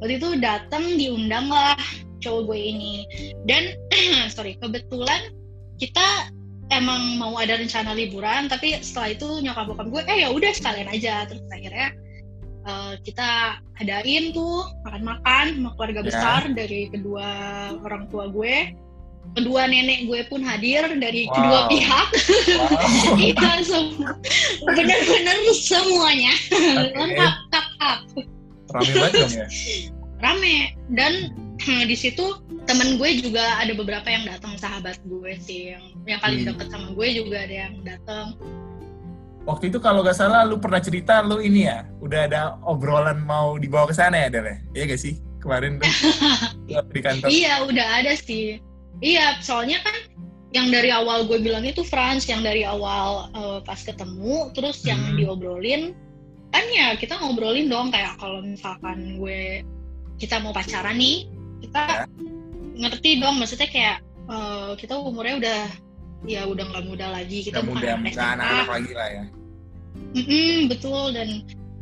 [0.03, 1.80] Waktu itu datang diundang lah
[2.20, 2.96] cowok gue ini.
[3.48, 3.72] Dan
[4.36, 5.32] sorry kebetulan
[5.80, 6.27] kita
[6.72, 10.88] emang mau ada rencana liburan, tapi setelah itu nyokap bokap gue, eh ya udah sekalian
[10.88, 11.28] aja.
[11.28, 11.88] Terus akhirnya
[12.62, 13.30] eh, kita
[13.78, 16.08] adain tuh makan-makan sama keluarga Ya.
[16.08, 17.28] besar dari kedua
[17.84, 18.72] orang tua gue.
[19.32, 21.34] Kedua nenek gue pun hadir dari Wow.
[21.38, 22.08] kedua pihak.
[22.58, 23.19] Wow.
[23.22, 24.12] Iya, semua
[24.65, 26.98] benar-benar semuanya Oke.
[26.98, 28.00] lengkap kap kap
[28.72, 29.45] Rame banget ya.
[30.22, 30.56] rame
[30.95, 31.13] dan
[31.62, 32.26] di situ
[32.63, 36.50] temen gue juga ada beberapa yang datang sahabat gue sih yang yang paling Hmm.
[36.54, 38.28] deket sama gue juga ada yang datang
[39.41, 43.58] Waktu itu kalau nggak salah lu pernah cerita lu ini ya, udah ada obrolan mau
[43.58, 44.58] dibawa ke sana ya, Del ya?
[44.78, 45.17] Iya gak sih?
[45.41, 45.89] Kemarin tuh
[46.93, 47.26] di kantor.
[47.26, 48.62] iya udah ada sih
[49.02, 49.97] iya soalnya kan
[50.54, 55.02] yang dari awal gue bilang itu Franz yang dari awal eh, pas ketemu terus yang
[55.02, 55.17] Hmm.
[55.17, 55.97] diobrolin
[56.54, 59.65] kan ya kita ngobrolin dong kayak kalau misalkan gue
[60.21, 61.26] kita mau pacaran nih
[61.62, 62.06] kita Ya.
[62.78, 63.97] ngerti dong maksudnya kayak
[64.28, 65.60] eh, kita umurnya udah
[66.26, 69.24] ya udah nggak muda lagi kita Udah bukan muda, bukan anak-anak lagi lah ya.
[70.12, 71.30] Mm-mm, betul dan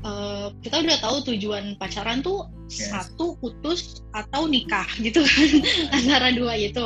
[0.04, 2.94] eh, kita udah tahu tujuan pacaran tuh Yes.
[2.94, 5.50] satu putus atau nikah gitu kan
[5.90, 6.86] antara dua itu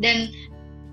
[0.00, 0.32] dan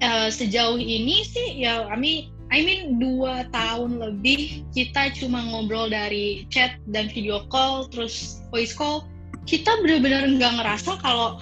[0.04, 5.88] eh, sejauh ini sih ya I mean I mean dua tahun lebih kita cuma ngobrol
[5.88, 9.08] dari chat dan video call terus voice call
[9.50, 11.42] kita benar-benar nggak ngerasa kalau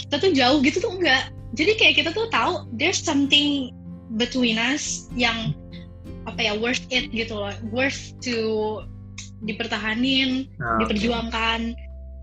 [0.00, 3.68] kita tuh jauh gitu tuh enggak jadi kayak kita tuh tahu there's something
[4.16, 5.52] between us yang
[6.24, 7.52] apa ya worth it gitu loh.
[7.72, 8.38] Worth to
[9.44, 11.74] dipertahanin Nah, diperjuangkan.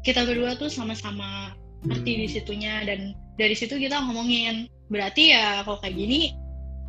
[0.02, 5.80] Kita berdua tuh sama-sama ngerti di situnya dan dari situ kita ngomongin berarti ya kalau
[5.80, 6.36] kayak gini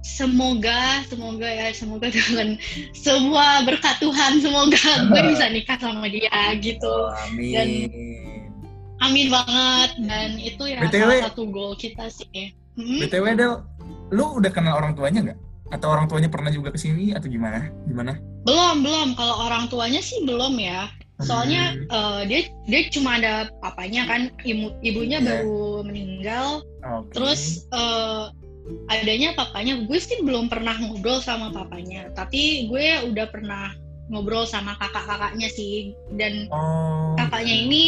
[0.01, 2.57] semoga semoga ya semoga dengan
[2.93, 7.53] semua berkat Tuhan semoga gue bisa nikah sama dia gitu Oh, amin.
[7.53, 7.93] Dan-
[9.01, 13.03] amin banget dan itu ya BTW salah satu goal kita sih Hmm?
[13.03, 13.61] BTW Del,
[14.09, 15.39] lu udah kenal orang tuanya nggak?
[15.71, 17.69] Atau orang tuanya pernah juga ke sini atau gimana?
[17.85, 18.17] Gimana?
[18.41, 20.89] belum belum kalau orang tuanya sih belum ya
[21.21, 25.45] soalnya Hmm, eh, dia dia cuma ada papanya kan ibu ibunya Iya.
[25.45, 27.13] baru meninggal oke.
[27.13, 28.25] Terus eh,
[28.91, 33.73] adanya papanya, gue sih belum pernah ngobrol sama papanya, tapi gue udah pernah
[34.11, 35.95] ngobrol sama kakak-kakaknya sih.
[36.15, 37.85] Dan oh, kakaknya ini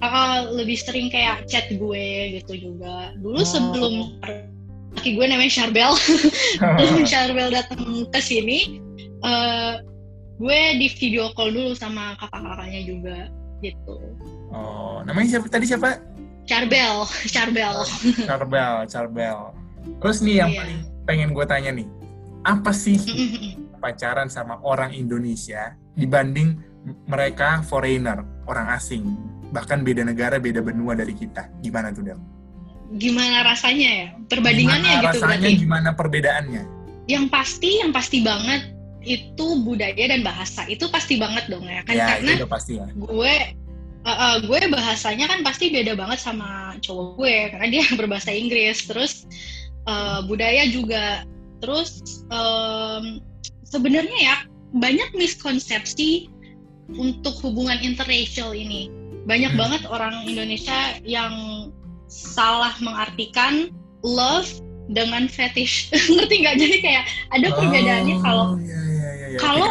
[0.00, 3.12] kakak lebih sering kayak chat gue gitu juga.
[3.20, 3.46] Dulu Oh.
[3.46, 3.94] sebelum
[4.92, 5.92] laki gue namanya Charbel,
[6.60, 8.82] sebelum Charbel datang ke sini,
[9.24, 9.72] eh,
[10.36, 13.18] gue di video call dulu sama kakak-kakaknya juga
[13.62, 13.94] gitu.
[14.50, 16.02] oh, namanya siapa tadi siapa?
[16.50, 17.86] Charbel, Charbel.
[18.26, 19.61] Charbel, Charbel.
[20.00, 20.58] Terus nih yang Iya.
[20.62, 21.86] paling pengen gue tanya nih,
[22.42, 22.98] apa sih
[23.82, 26.58] pacaran sama orang Indonesia dibanding
[27.06, 29.14] mereka foreigner, orang asing,
[29.50, 31.46] bahkan beda negara, beda benua dari kita?
[31.62, 32.18] Gimana tuh Del?
[32.92, 34.06] Gimana rasanya ya?
[34.28, 35.60] Perbandingannya Gimana gitu rasanya, berarti.
[35.62, 36.64] gimana perbedaannya?
[37.10, 38.70] yang pasti yang pasti banget
[39.02, 42.86] itu budaya dan bahasa itu pasti banget dong ya kan ya, karena itu pasti ya.
[42.94, 43.34] gue
[44.06, 48.86] uh, uh, gue bahasanya kan pasti beda banget sama cowok gue karena dia berbahasa Inggris
[48.86, 49.26] terus
[49.86, 51.24] uh, budaya juga
[51.60, 53.22] terus um,
[53.62, 54.36] sebenarnya ya
[54.74, 56.26] banyak miskonsepsi
[56.90, 58.88] untuk hubungan interracial ini
[59.22, 59.60] banyak Hmm.
[59.60, 61.32] banget orang Indonesia yang
[62.10, 63.70] salah mengartikan
[64.02, 64.50] love
[64.90, 69.38] dengan fetish ngerti nggak jadi kayak ada perbedaannya Oh, kalau iya, iya, iya, iya.
[69.38, 69.70] Kalau-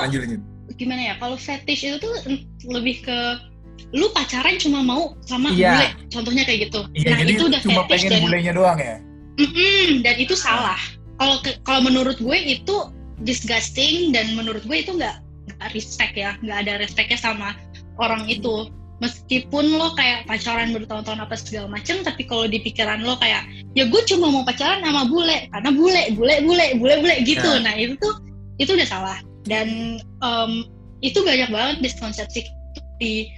[0.80, 2.16] gimana ya kalau fetish itu tuh
[2.66, 3.18] lebih ke
[3.92, 5.76] lu pacaran cuma mau sama Iya.
[5.76, 8.80] bule contohnya kayak gitu Iya, nah jadi itu udah cuma fetish pengen dan bulenya doang
[8.80, 8.96] ya?
[9.40, 10.80] Mm-mm, dan itu salah.
[11.22, 12.92] Kalau kalau menurut gue itu
[13.22, 15.22] disgusting dan menurut gue itu nggak
[15.72, 16.36] respect ya.
[16.42, 17.56] Nggak ada respectnya sama
[18.02, 18.68] orang itu.
[19.02, 23.90] Meskipun lo kayak pacaran bertahun-tahun apa segala macem tapi kalau di pikiran lo kayak ya
[23.90, 27.50] gue cuma mau pacaran sama bule karena bule bule bule bule bule gitu.
[27.58, 27.66] Ya.
[27.66, 28.22] nah itu tuh
[28.62, 29.18] itu udah salah.
[29.50, 30.52] Dan em,
[31.02, 32.46] itu banyak banget miskonsepsi
[33.02, 33.34] di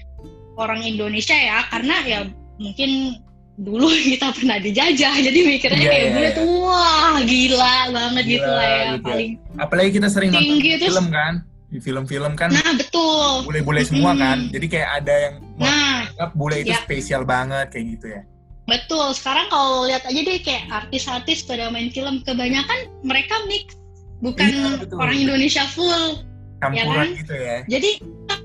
[0.60, 2.19] orang Indonesia ya karena ya
[2.60, 3.23] mungkin
[3.56, 6.32] dulu kita pernah dijajah jadi mikirnya Iya, kayak bule iya.
[6.34, 9.04] tuh wah gila banget Gila, gitu lah ya gitu ya.
[9.06, 11.34] paling Apalagi kita sering nonton terus film kan?
[11.70, 14.20] Di film-film kan nah betul bule-bule semua Mm.
[14.20, 14.38] kan?
[14.50, 16.80] Jadi kayak ada yang nah bule itu Ya.
[16.80, 18.22] spesial banget kayak gitu ya?
[18.63, 23.76] betul sekarang kalau lihat aja deh kayak artis-artis pada main film kebanyakan mereka mix
[24.18, 24.98] bukan Iya, betul.
[24.98, 26.24] orang Indonesia full
[26.58, 27.20] Campuran kan?
[27.20, 27.58] gitu ya?
[27.68, 27.92] jadi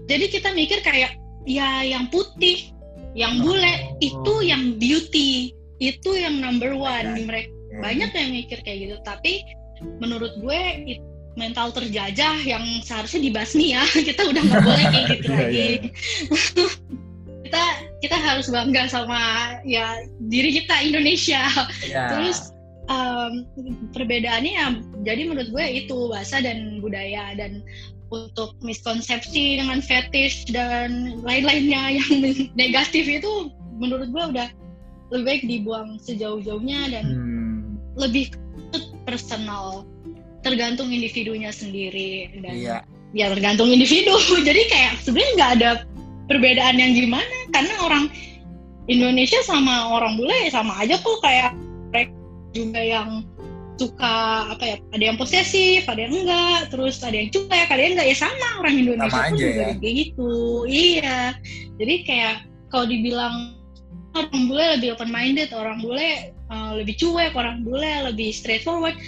[0.04, 1.14] jadi kita mikir kayak
[1.46, 2.74] ya yang putih
[3.18, 3.98] yang bule Oh.
[3.98, 7.26] itu yang beauty itu yang number one Ya.
[7.26, 7.78] mereka Ya.
[7.84, 9.42] banyak yang mikir kayak gitu tapi
[9.98, 11.04] menurut gue it-
[11.34, 15.78] mental terjajah yang seharusnya dibasmi ya kita udah nggak boleh kayak gitu Iya, lagi iya.
[17.46, 17.62] kita
[17.98, 19.20] kita harus bangga sama
[19.62, 21.42] ya diri kita Indonesia
[21.86, 22.10] Ya.
[22.10, 22.50] terus
[22.88, 23.46] um,
[23.92, 24.66] perbedaannya ya
[25.04, 27.62] jadi menurut gue itu bahasa dan budaya dan
[28.08, 32.12] untuk miskonsepsi dengan fetish dan lain-lainnya yang
[32.56, 34.48] negatif itu menurut gue udah
[35.08, 38.32] lebih baik dibuang sejauh-jauhnya dan Hmm, lebih
[39.08, 39.88] personal.
[40.44, 42.76] Tergantung individunya sendiri dan iya.
[43.16, 44.14] ya tergantung individu.
[44.48, 45.70] Jadi kayak sebenarnya nggak ada
[46.28, 48.04] perbedaan yang gimana karena orang
[48.88, 51.52] Indonesia sama orang bule ya sama aja kok kayak
[51.92, 52.12] mereka
[52.52, 53.08] juga yang
[53.78, 54.14] suka
[54.50, 58.08] apa ya ada yang posesif ada yang enggak terus ada yang cuek ada yang enggak
[58.10, 59.74] ya sama orang Indonesia Sama pun aja juga ya.
[59.78, 60.32] kayak gitu.
[60.66, 61.18] Iya.
[61.78, 62.34] Jadi kayak
[62.68, 63.34] kalau dibilang
[64.18, 66.10] orang bule lebih open minded orang bule
[66.50, 68.98] uh, lebih cuek orang bule lebih straightforward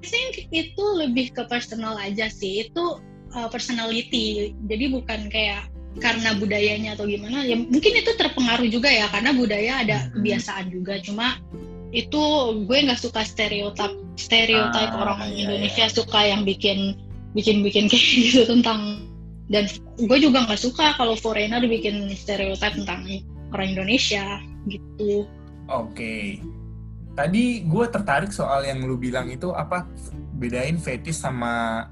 [0.00, 2.66] I think itu lebih ke personal aja sih.
[2.66, 2.98] Itu
[3.30, 4.56] uh, personality.
[4.66, 5.68] Jadi bukan kayak
[5.98, 10.10] karena budayanya atau gimana ya mungkin itu terpengaruh juga ya karena budaya ada Hmm.
[10.18, 10.98] kebiasaan juga.
[11.04, 11.36] Cuma
[11.90, 12.22] itu
[12.70, 16.94] gue nggak suka stereotip stereotip Ah, orang iya, Indonesia suka yang bikin
[17.34, 19.06] bikin bikin kayak gitu tentang
[19.50, 19.66] dan
[19.98, 23.02] gue juga nggak suka kalau foreigner bikin stereotip tentang
[23.50, 24.38] orang Indonesia
[24.70, 25.26] gitu
[25.70, 26.42] Oke.
[27.14, 29.86] Tadi gue tertarik soal yang lu bilang itu apa
[30.34, 31.86] bedain fetish sama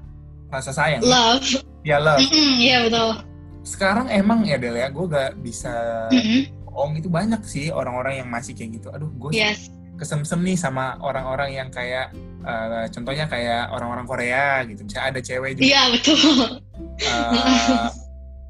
[0.51, 0.99] rasa sayang.
[0.99, 2.19] love Ya love.
[2.59, 3.23] Iya betul
[3.63, 5.71] Sekarang emang ya Del ya, gue gak bisa
[6.11, 8.87] Mm-mm, bohong itu banyak sih orang-orang yang masih kayak gitu.
[8.91, 14.81] Aduh, gue yes kesemsem nih sama orang-orang yang kayak eh, contohnya kayak orang-orang Korea gitu.
[14.81, 16.17] Misalnya ada cewek juga iya betul
[16.99, 17.87] eh,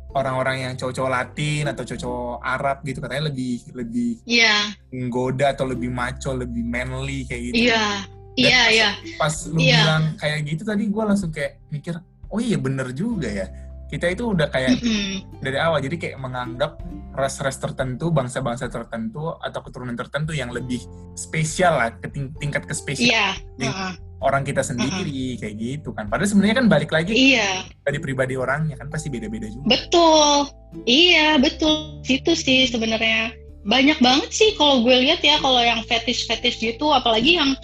[0.09, 5.89] orang-orang yang cowok-cowok Latin atau cowok Arab gitu katanya lebih lebih iya menggoda atau lebih
[5.89, 7.67] maco, lebih manly kayak gitu.
[7.67, 9.77] iya Dan iya pas- iya Pas lu Iya.
[9.77, 11.93] bilang kayak gitu tadi gue langsung kayak mikir,
[12.25, 13.47] oh iya bener juga ya.
[13.89, 15.41] Kita itu udah kayak Mm-mm.
[15.41, 16.77] dari awal jadi kayak menganggap
[17.17, 20.77] ras-ras tertentu, bangsa-bangsa tertentu atau keturunan tertentu yang lebih
[21.17, 23.93] spesial lah, ke ting- tingkat kespesial iya Jadi- heeh.
[24.19, 26.05] orang kita sendiri kayak gitu kan.
[26.05, 29.65] Padahal sebenarnya kan balik lagi iya dari pribadi orangnya kan pasti beda-beda juga.
[29.79, 30.53] Betul,
[30.85, 32.03] iya betul.
[32.05, 33.33] Itu sih sebenarnya
[33.65, 37.55] banyak banget sih kalau gue lihat ya kalau yang fetish-fetish gitu, apalagi yang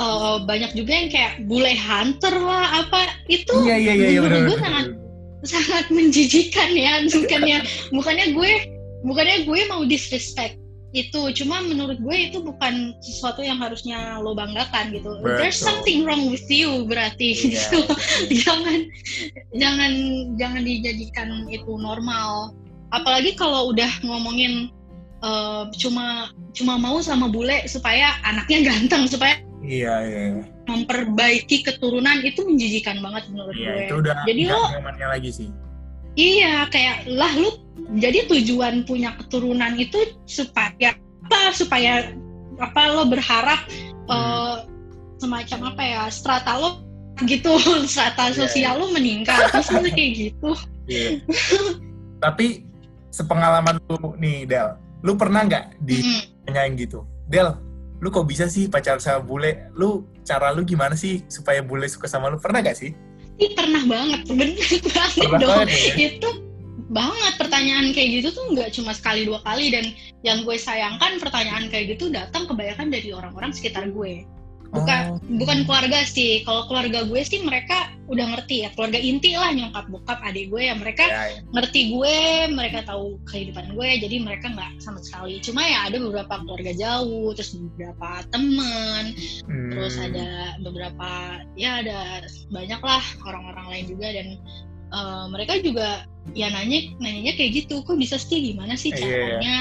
[0.00, 4.56] eh, banyak juga yang kayak bule hunter lah apa itu Iya iya iya iya gue
[4.56, 4.86] sangat
[5.42, 8.52] sangat menjijikan ya bukannya bukannya gue
[9.02, 14.92] bukannya gue mau disrespect itu cuma menurut gue itu bukan sesuatu yang harusnya lo banggakan
[14.92, 15.68] gitu there's Betul.
[15.72, 17.80] something wrong with you berarti Iya, gitu
[18.44, 18.78] jangan
[19.56, 19.92] jangan
[20.36, 22.52] jangan dijadikan itu normal
[22.92, 24.68] apalagi kalau udah ngomongin
[25.24, 30.20] eh, cuma cuma mau sama bule supaya anaknya ganteng supaya Iya iya.
[30.36, 30.44] iya.
[30.62, 34.70] Memperbaiki keturunan itu menjijikan banget menurut Iya gue itu udah Jadi lo-
[35.08, 35.48] lagi sih.
[36.12, 37.50] iya kayak lah lu
[37.96, 40.92] jadi tujuan punya keturunan itu supaya
[41.24, 42.12] apa supaya
[42.58, 43.64] apa lo berharap
[44.02, 44.10] Hmm.
[44.10, 44.56] eh,
[45.16, 46.82] semacam apa ya strata lo
[47.22, 47.54] gitu
[47.88, 50.50] strata Iya, sosial lu meningkat terus lu kayak gitu
[50.84, 51.22] Iya.
[52.24, 52.66] Tapi
[53.08, 55.86] sepengalaman lu nih Del, lu pernah nggak Mm.
[55.86, 57.54] ditanyain gitu, Del,
[58.02, 59.70] lu kok bisa sih pacaran sama bule?
[59.78, 62.36] Lu cara lu gimana sih supaya bule suka sama lu?
[62.42, 62.90] Pernah nggak sih?
[63.38, 64.52] Ih, pernah banget bener
[64.92, 65.94] banget Pernah dong banget ya?
[66.10, 66.28] itu
[66.92, 71.72] banget pertanyaan kayak gitu tuh nggak cuma sekali dua kali dan yang gue sayangkan pertanyaan
[71.72, 74.28] kayak gitu datang kebanyakan dari orang-orang sekitar gue
[74.72, 75.20] bukan Oh.
[75.36, 79.84] bukan keluarga sih kalau keluarga gue sih mereka udah ngerti ya keluarga inti lah nyokap
[79.88, 81.40] bokap adik gue ya mereka Ya, ya.
[81.52, 82.16] ngerti gue
[82.48, 87.36] mereka tahu kehidupan gue jadi mereka nggak sama sekali cuma ya ada beberapa keluarga jauh
[87.36, 89.12] terus beberapa temen
[89.44, 89.70] Hmm.
[89.70, 91.08] terus ada beberapa
[91.54, 94.28] ya ada banyak lah orang-orang lain juga dan
[94.88, 95.88] eh, mereka juga
[96.32, 99.60] ya nanya nanyanya kayak gitu kok bisa sih gimana sih Iya, iya.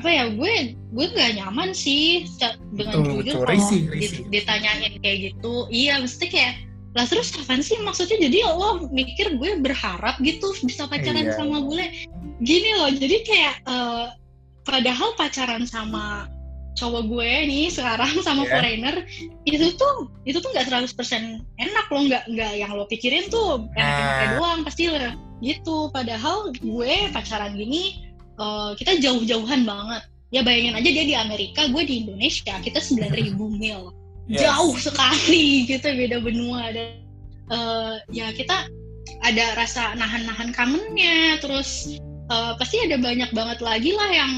[0.00, 2.24] Apa ya gue gue nggak nyaman sih
[2.72, 3.40] dengan Betul, jujur betul.
[3.44, 4.24] kalau Risih, di- risih.
[4.32, 6.54] ditanyain kayak gitu iya mesti kayak
[6.90, 11.36] lah terus kapan sih maksudnya jadi lo mikir gue berharap gitu bisa pacaran Iya.
[11.36, 11.86] sama bule
[12.40, 14.06] gini loh jadi kayak eh,
[14.64, 16.26] padahal pacaran sama
[16.74, 18.50] cowok gue nih sekarang sama Iya.
[18.56, 18.96] foreigner
[19.44, 20.90] itu tuh itu tuh nggak 100%
[21.60, 24.32] enak loh nggak nggak yang lo pikirin tuh enak-enaknya Nah.
[24.34, 28.09] doang pasti lah gitu padahal gue pacaran gini
[28.40, 30.02] eh, kita jauh-jauhan banget.
[30.30, 33.90] Ya bayangin aja dia di Amerika gue di Indonesia kita 9000 mil
[34.30, 34.46] Yes.
[34.46, 36.70] jauh sekali gitu beda benua.
[36.70, 37.02] Dan
[37.50, 38.70] eh, ya kita
[39.26, 41.98] ada rasa nahan-nahan kangennya terus
[42.30, 44.32] eh, pasti ada banyak banget lagi lah yang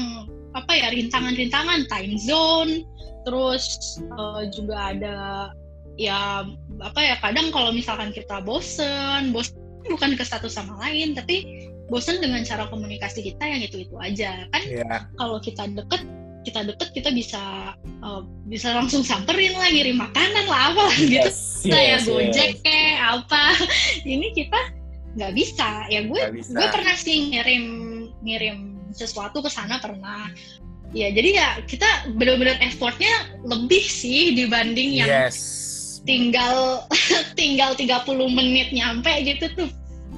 [0.57, 2.81] apa ya rintangan-rintangan time zone
[3.21, 5.17] terus eh, juga ada
[5.93, 6.41] ya
[6.81, 9.53] apa ya kadang kalau misalkan kita bosen bosen
[9.85, 14.47] bukan ke satu sama lain tapi bosen dengan cara komunikasi kita yang itu itu aja
[14.49, 15.07] kan Ya.
[15.19, 16.01] kalau kita deket
[16.43, 21.23] kita deket kita bisa eh, bisa langsung samperin lah ngirim makanan lah apa lah gitu
[21.27, 22.61] Yes, kita ya yes, gojek yes.
[22.63, 23.43] kayak apa
[24.13, 24.59] ini kita
[25.13, 26.51] nggak bisa ya gue bisa.
[26.57, 27.65] gue pernah sih ngirim
[28.25, 28.57] ngirim
[28.91, 30.27] sesuatu ke sana pernah
[30.93, 31.85] ya jadi ya kita
[32.17, 33.09] benar-benar effortnya
[33.45, 35.37] lebih sih dibanding yang Yes.
[36.03, 36.83] tinggal
[37.39, 39.69] tinggal 30 menit nyampe gitu tuh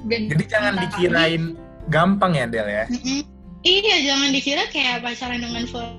[0.06, 1.42] Dan Jadi jangan dikirain
[1.88, 2.84] gampang ya Del ya.
[2.86, 3.20] Mm-mm.
[3.62, 5.98] Iya, jangan dikira kayak pacaran dengan fo-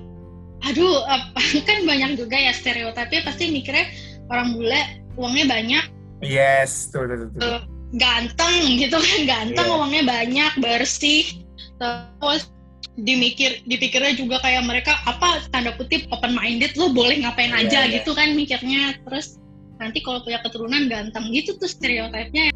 [0.64, 3.86] Aduh, apa kan banyak juga ya stereotipnya pasti mikirnya
[4.28, 4.80] orang bule
[5.14, 5.84] uangnya banyak,
[6.18, 7.60] Yes, tuh, tuh, tuh, tuh.
[7.94, 9.76] Ganteng gitu kan, ganteng Iya.
[9.76, 11.24] uangnya banyak, bersih.
[11.78, 12.50] Terus
[12.98, 17.80] dimikir dipikirnya juga kayak mereka apa tanda kutip open minded lo boleh ngapain Iya, aja
[17.86, 17.92] iya.
[18.02, 18.98] gitu kan mikirnya.
[19.06, 19.38] Terus
[19.78, 22.50] nanti kalau punya keturunan ganteng gitu tuh stereotipnya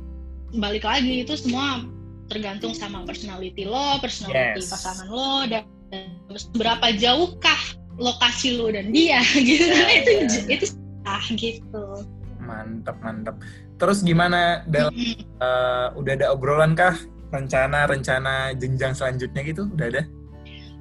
[0.52, 1.84] balik lagi itu semua
[2.28, 4.72] tergantung sama personality lo, personality Yes.
[4.72, 6.16] pasangan lo dan dan
[6.56, 7.60] berapa jauhkah
[8.00, 10.56] lokasi lo dan dia gitu Ya, itu ya.
[10.56, 10.66] itu
[11.04, 11.84] ah gitu.
[12.40, 13.36] Mantap, mantap.
[13.76, 14.88] Terus gimana Del?
[14.90, 15.14] Mm-mm.
[15.18, 16.94] Eh, udah ada obrolan kah?
[17.32, 19.66] Rencana-rencana jenjang selanjutnya gitu?
[19.72, 20.02] Udah ada?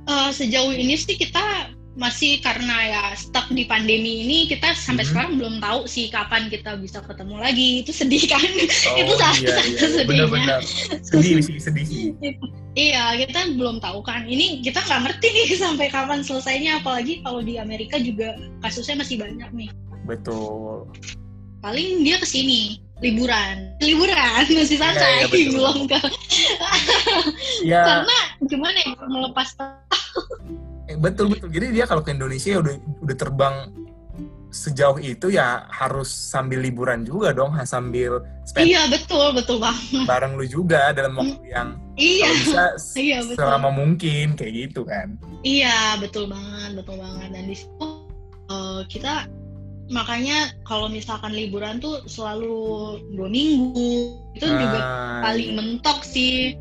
[0.07, 5.09] Eh, sejauh ini sih kita masih karena ya stuck di pandemi ini kita sampai Mhm.
[5.11, 8.39] sekarang belum tahu sih kapan kita bisa ketemu lagi itu sedih kan
[8.91, 10.03] Oh, Itu salah satu sedihnya.
[10.07, 10.59] Bener-bener.
[11.03, 11.83] Sedih sih, sedih
[12.71, 17.43] iya kita belum tahu kan ini kita nggak ngerti nih sampai kapan selesainya apalagi kalau
[17.43, 19.69] di Amerika juga kasusnya masih banyak nih
[20.07, 20.87] Betul.
[21.59, 25.51] paling dia ke sini liburan liburan masih Iya, santai iya, betul.
[25.59, 25.99] belum ke
[27.67, 29.51] Ya, karena gimana ya melepas
[30.91, 31.47] eh, betul betul.
[31.47, 33.55] Jadi dia kalau ke Indonesia udah udah terbang
[34.51, 40.03] sejauh itu ya harus sambil liburan juga dong, ha, sambil spend iya betul betul banget
[40.03, 43.39] bareng lu juga dalam waktu yang iya bisa Iya, betul.
[43.39, 45.15] selama mungkin kayak gitu kan.
[45.47, 47.29] Iya, betul banget, betul banget.
[47.31, 47.87] Dan di situ
[48.51, 49.31] eh, kita
[49.87, 56.59] makanya kalau misalkan liburan tuh selalu dua minggu itu juga Ah, paling mentok sih.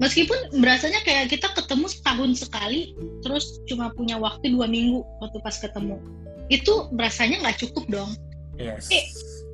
[0.00, 5.60] Meskipun berasanya kayak kita ketemu setahun sekali, terus cuma punya waktu dua minggu waktu pas
[5.60, 6.00] ketemu.
[6.48, 8.10] Itu berasanya nggak cukup dong.
[8.56, 8.88] yes.
[8.88, 9.04] Eh,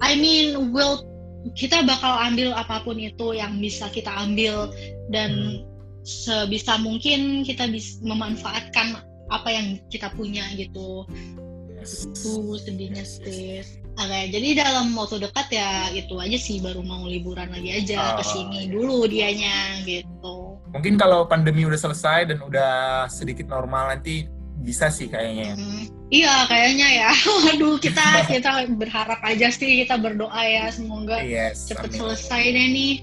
[0.06, 1.02] I mean, will
[1.58, 4.70] kita bakal ambil apa pun itu yang bisa kita ambil
[5.10, 5.62] dan
[6.06, 9.02] sebisa mungkin kita bisa memanfaatkan
[9.34, 11.02] apa yang kita punya gitu.
[11.74, 12.06] yes.
[12.06, 13.82] Itu sedihnya sis.
[13.96, 18.20] Oke, jadi dalam waktu dekat ya itu aja sih baru mau liburan lagi aja Oh,
[18.20, 18.68] ke sini iya.
[18.68, 20.60] dulu dianya gitu.
[20.68, 22.72] Mungkin kalau pandemi udah selesai dan udah
[23.08, 24.28] sedikit normal nanti
[24.58, 25.54] bisa sih kayaknya ya.
[25.54, 27.10] Hmm, Iya kayaknya ya.
[27.44, 28.04] Waduh kita
[28.36, 31.64] kita berharap aja sih kita berdoa ya semoga Yes.
[31.66, 31.98] cepet amin.
[31.98, 32.94] selesai deh nih.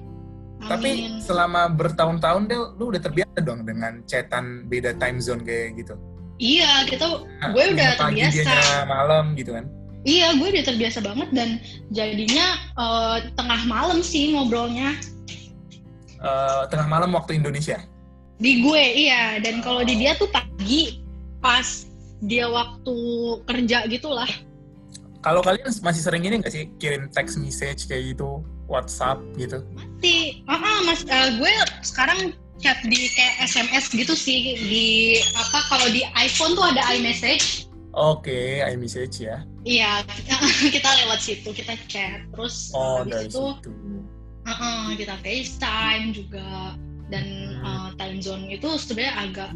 [0.64, 1.20] Tapi Amin.
[1.20, 5.98] selama bertahun-tahun Del, lu udah terbiasa dong dengan chatan beda time zone kayak gitu.
[6.38, 8.86] Iya, kita Nah, gue udah pagi terbiasa.
[8.86, 9.66] malam gitu kan.
[10.04, 11.50] Iya, gue udah terbiasa banget dan
[11.96, 15.00] jadinya uh, tengah malam sih ngobrolnya.
[16.20, 17.80] Uh, tengah malam waktu Indonesia?
[18.40, 19.40] Di gue, iya.
[19.40, 21.00] Dan kalau di dia tuh pagi,
[21.40, 21.88] pas
[22.20, 22.96] dia waktu
[23.48, 24.28] kerja gitulah.
[25.24, 29.64] Kalau kalian masih sering ini nggak sih kirim text message kayak gitu, WhatsApp gitu?
[29.72, 34.88] Masih, ah, uh, mas, uh, gue sekarang chat di kayak SMS gitu sih di
[35.36, 39.46] apa kalau di iPhone tuh ada iMessage Oke, okay, iMessage ya.
[39.62, 40.02] Iya,
[40.76, 42.26] kita lewat situ, kita chat.
[42.34, 43.54] Terus oh, habis itu
[44.44, 46.76] Uh -uh, kita FaceTime juga
[47.08, 47.64] dan hmm.
[47.64, 49.50] uh, time zone itu sebenarnya agak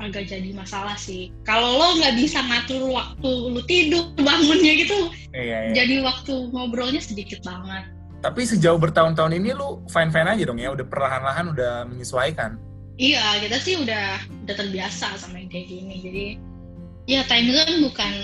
[0.00, 1.28] agak jadi masalah sih.
[1.44, 5.84] Kalau lo nggak bisa ngatur waktu lu tidur bangunnya gitu, iya, iya.
[5.84, 7.84] jadi waktu ngobrolnya sedikit banget.
[8.24, 12.56] Tapi sejauh bertahun-tahun ini lu fine-fine aja dong ya, udah perlahan-lahan udah menyesuaikan.
[12.96, 15.96] Iya, kita sih udah udah terbiasa sama yang kayak gini.
[16.00, 16.26] Jadi
[17.10, 18.14] ya time zone bukan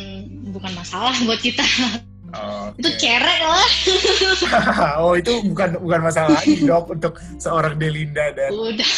[0.55, 1.66] bukan masalah buat kita.
[2.27, 2.83] Okay.
[2.83, 3.68] itu cerek lah.
[5.03, 8.92] Oh itu bukan bukan masalah lagi dok untuk seorang Delinda dan udah.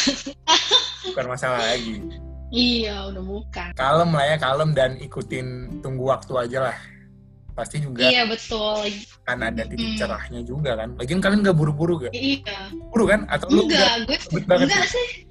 [1.09, 2.05] Bukan masalah lagi.
[2.49, 3.69] Iya udah bukan.
[3.77, 6.77] Kalem lah ya kalem dan ikutin tunggu waktu aja lah.
[7.53, 8.87] Pasti juga iya betul.
[9.27, 9.99] kan ada titik hmm.
[9.99, 10.95] cerahnya juga kan.
[10.97, 12.71] Lagian kalian nggak buru-buru gak iya.
[12.93, 13.29] Buru kan?
[13.29, 15.29] Atau enggak gue enggak sih?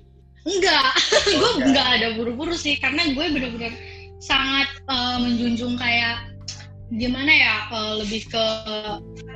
[0.49, 0.93] enggak.
[1.39, 6.29] Gue enggak ada buru-buru sih karena gue bener-bener sangat uh, menjunjung kayak
[6.97, 8.45] gimana ya uh, lebih ke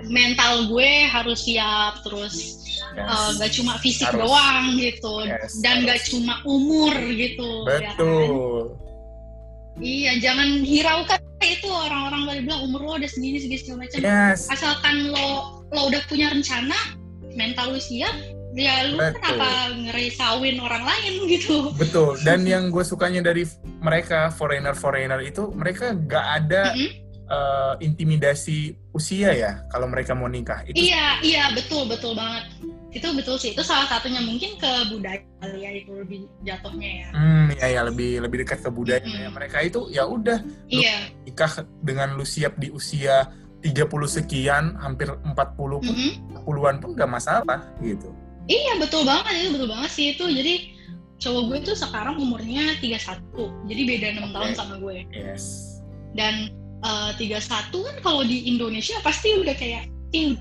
[0.08, 2.64] mental gue harus siap terus
[2.96, 3.04] yes.
[3.04, 4.24] uh, gak cuma fisik harus.
[4.24, 5.88] doang gitu yes, dan harus.
[5.92, 9.84] gak cuma umur gitu ya betul ya kan?
[9.84, 14.48] iya jangan hiraukan itu orang-orang tadi bilang umur lo udah segini segini segala macam yes.
[14.48, 16.76] asalkan lo lo udah punya rencana
[17.36, 18.16] mental lo siap
[18.52, 19.16] ya lu Betul.
[19.16, 22.20] kenapa ngerisauin orang lain gitu Betul.
[22.20, 23.48] Dan yang gue sukanya dari
[23.80, 26.90] mereka foreigner foreigner itu mereka gak ada mm -hmm.
[27.32, 30.62] uh, intimidasi usia ya kalau mereka mau nikah.
[30.68, 30.76] Itu...
[30.76, 32.44] Iya iya betul betul banget.
[32.92, 33.56] Itu betul sih.
[33.56, 37.08] Itu salah satunya mungkin ke budaya kali ya itu lebih jatuhnya ya.
[37.16, 39.22] Hmm ya ya lebih lebih dekat ke budaya mm -hmm.
[39.24, 39.28] ya.
[39.32, 40.38] Mereka itu ya udah
[40.68, 41.08] iya.
[41.24, 43.78] nikah dengan lu siap di usia 30
[44.10, 46.42] sekian, hampir 40 pun, mm -hmm.
[46.42, 48.10] puluhan pun gak masalah gitu.
[48.52, 50.54] Iya betul banget itu betul banget sih itu jadi
[51.22, 54.34] cowok gue tuh sekarang umurnya 31 jadi beda enam okay.
[54.34, 54.96] tahun sama gue.
[55.14, 55.44] Yes.
[56.12, 56.52] Dan
[56.84, 60.36] uh, 31 kan kalau di Indonesia pasti udah kayak Ih,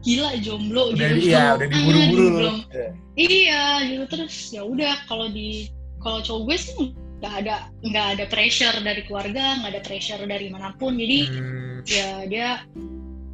[0.00, 1.28] gila jomblo udah, gitu.
[1.28, 2.48] Iya, udah diburu-buru.
[2.48, 2.92] Ah, yeah.
[3.12, 5.68] Iya, gitu terus ya udah kalau di
[6.00, 6.72] kalau cowok gue sih
[7.20, 10.96] nggak ada nggak ada pressure dari keluarga, nggak ada pressure dari mana pun.
[10.96, 11.76] Jadi hmm.
[11.84, 12.48] ya dia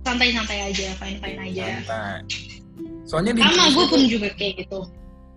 [0.03, 1.67] santai-santai aja, fine-fine aja.
[1.87, 2.59] Santai
[3.09, 4.85] Soalnya di sama gue pun juga kayak gitu.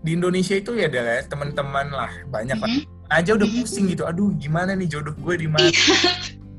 [0.03, 2.83] Di Indonesia itu ya adalah teman-teman lah banyak mm -hmm.
[3.07, 4.03] lah aja udah pusing gitu.
[4.03, 5.71] Aduh gimana nih jodoh gue di mana?
[5.71, 6.11] Iya.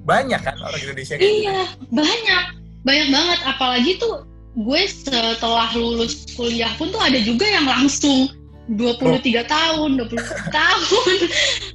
[0.03, 1.93] banyak kan orang Indonesia kayak Iya gitu.
[1.93, 2.45] banyak
[2.83, 3.41] banyak banget.
[3.45, 4.25] Apalagi tuh
[4.57, 8.33] gue setelah lulus kuliah pun tuh ada juga yang langsung
[8.73, 9.45] 23 oh.
[9.45, 10.17] tahun, 20
[10.59, 11.17] tahun.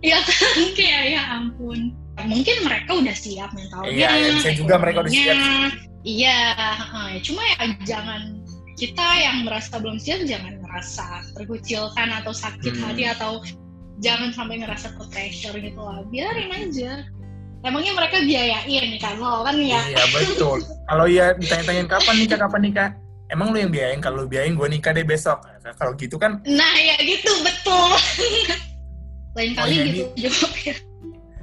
[0.01, 1.93] ya kan kayak ya ampun.
[2.17, 3.93] Mungkin mereka udah siap mentalnya.
[3.93, 5.37] Iya, ya, bisa juga mereka udah siap.
[6.01, 6.39] Iya,
[7.21, 8.46] cuma ya jangan
[8.77, 12.83] kita yang merasa belum siap jangan ngerasa terkucilkan atau sakit hmm.
[12.85, 13.41] hati atau
[14.05, 16.05] jangan sampai ngerasa ke pressure gitu lah.
[16.13, 17.03] Biarin aja.
[17.65, 19.17] Emangnya mereka biayain kan?
[19.17, 19.81] Lo kan ya.
[19.81, 20.61] Iya betul.
[20.61, 22.37] Kalau ya ditanya-tanyain kapan nikah?
[22.37, 22.89] Kapan nikah?
[23.33, 23.99] Emang lo yang biayain?
[23.99, 25.41] Kalau biayain gue nikah deh besok.
[25.81, 27.91] Kalau gitu kan nah ya gitu betul.
[29.35, 30.75] Lain kali oh, gitu jawabnya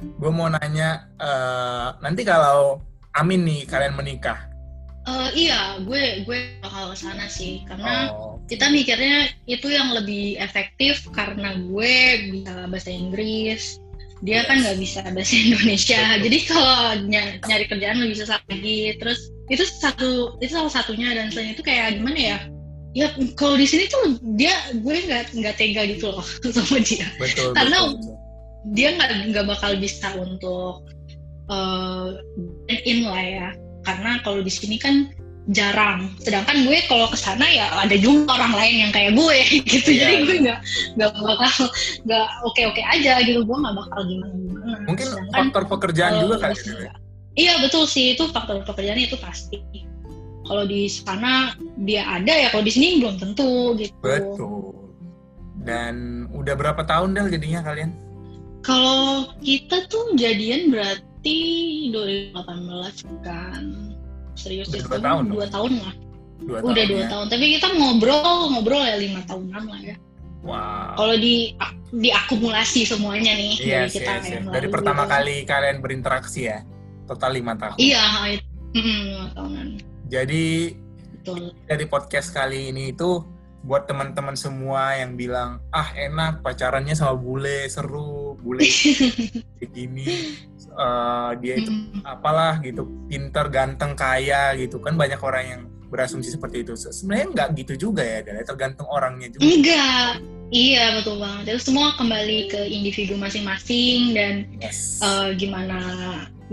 [0.05, 2.81] gue mau nanya uh, nanti kalau
[3.15, 4.51] Amin nih kalian menikah
[5.05, 8.41] Uh, iya, gue gue bakal sana sih karena oh.
[8.49, 11.95] kita mikirnya itu yang lebih efektif karena gue
[12.33, 13.77] bisa bahasa Inggris,
[14.25, 14.49] dia yes.
[14.49, 16.03] kan nggak bisa bahasa Indonesia.
[16.25, 18.97] Jadi kalau ny nyari kerjaan lebih susah lagi.
[18.97, 22.39] Terus itu satu itu salah satunya dan selain itu kayak gimana ya?
[22.97, 26.25] Ya kalau di sini tuh dia gue nggak nggak tega gitu loh
[26.57, 27.05] sama dia.
[27.21, 28.17] Betul, karena betul,
[28.73, 30.89] dia nggak nggak bakal bisa untuk
[31.53, 32.17] uh,
[32.89, 33.49] in lah ya
[33.85, 35.13] karena kalau di sini kan
[35.53, 36.09] jarang.
[36.25, 39.37] Sedangkan gue kalau ke sana ya ada juga orang lain yang kayak gue
[39.69, 39.91] gitu.
[39.93, 40.01] Yeah.
[40.01, 40.61] jadi gue nggak
[40.97, 41.53] nggak bakal
[42.09, 43.45] nggak oke oke aja gitu.
[43.45, 46.51] Gue nggak bakal gimana gimana mungkin sedangkan, faktor pekerjaan juga kan
[47.35, 48.17] iya betul sih.
[48.17, 49.61] Itu faktor pekerjaan itu pasti.
[50.45, 51.57] Kalau di sana
[51.89, 53.93] dia ada ya kalau di sini belum tentu gitu.
[54.01, 54.73] Betul.
[55.65, 57.97] Dan udah berapa tahun Del jadinya kalian?
[58.61, 61.89] Kalau kita tuh jadian berarti berarti
[62.37, 63.63] 2018 kan
[64.37, 65.95] serius itu dua tahun dua tahun lah
[66.45, 67.09] dua udah tahun, dua ya.
[67.09, 69.97] tahun tapi kita ngobrol ngobrol ya lima tahunan lah ya
[70.45, 71.57] wow kalau di
[71.97, 74.53] diakumulasi semuanya nih yes, dari kita yes, yes.
[74.53, 75.13] dari pertama gitu.
[75.17, 76.61] kali kalian berinteraksi ya
[77.09, 78.05] total lima tahun iya
[78.75, 79.69] Mm, lima tahunan.
[80.11, 80.75] Jadi
[81.23, 81.55] Betul.
[81.71, 83.23] dari podcast kali ini itu
[83.65, 88.61] buat teman-teman semua yang bilang ah enak pacarannya sama bule seru bule
[89.57, 90.37] kayak gini
[90.69, 92.05] eh, dia itu Mm.
[92.05, 97.27] apalah gitu pinter ganteng kaya gitu kan banyak orang yang berasumsi seperti itu Se- sebenarnya
[97.33, 98.45] nggak gitu juga ya Del.
[98.45, 100.13] tergantung orangnya juga Enggak.
[100.53, 101.57] Iya betul banget.
[101.57, 105.01] Itu semua kembali ke individu masing-masing dan yes.
[105.01, 105.79] eh, gimana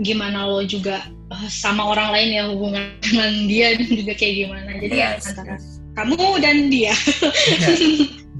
[0.00, 4.70] gimana lo juga eh, sama orang lain ya hubungan dengan dia dan juga kayak gimana.
[4.80, 5.81] Jadi ya Yes, antara yes.
[5.92, 6.94] Kamu dan dia.
[7.52, 7.68] Iya.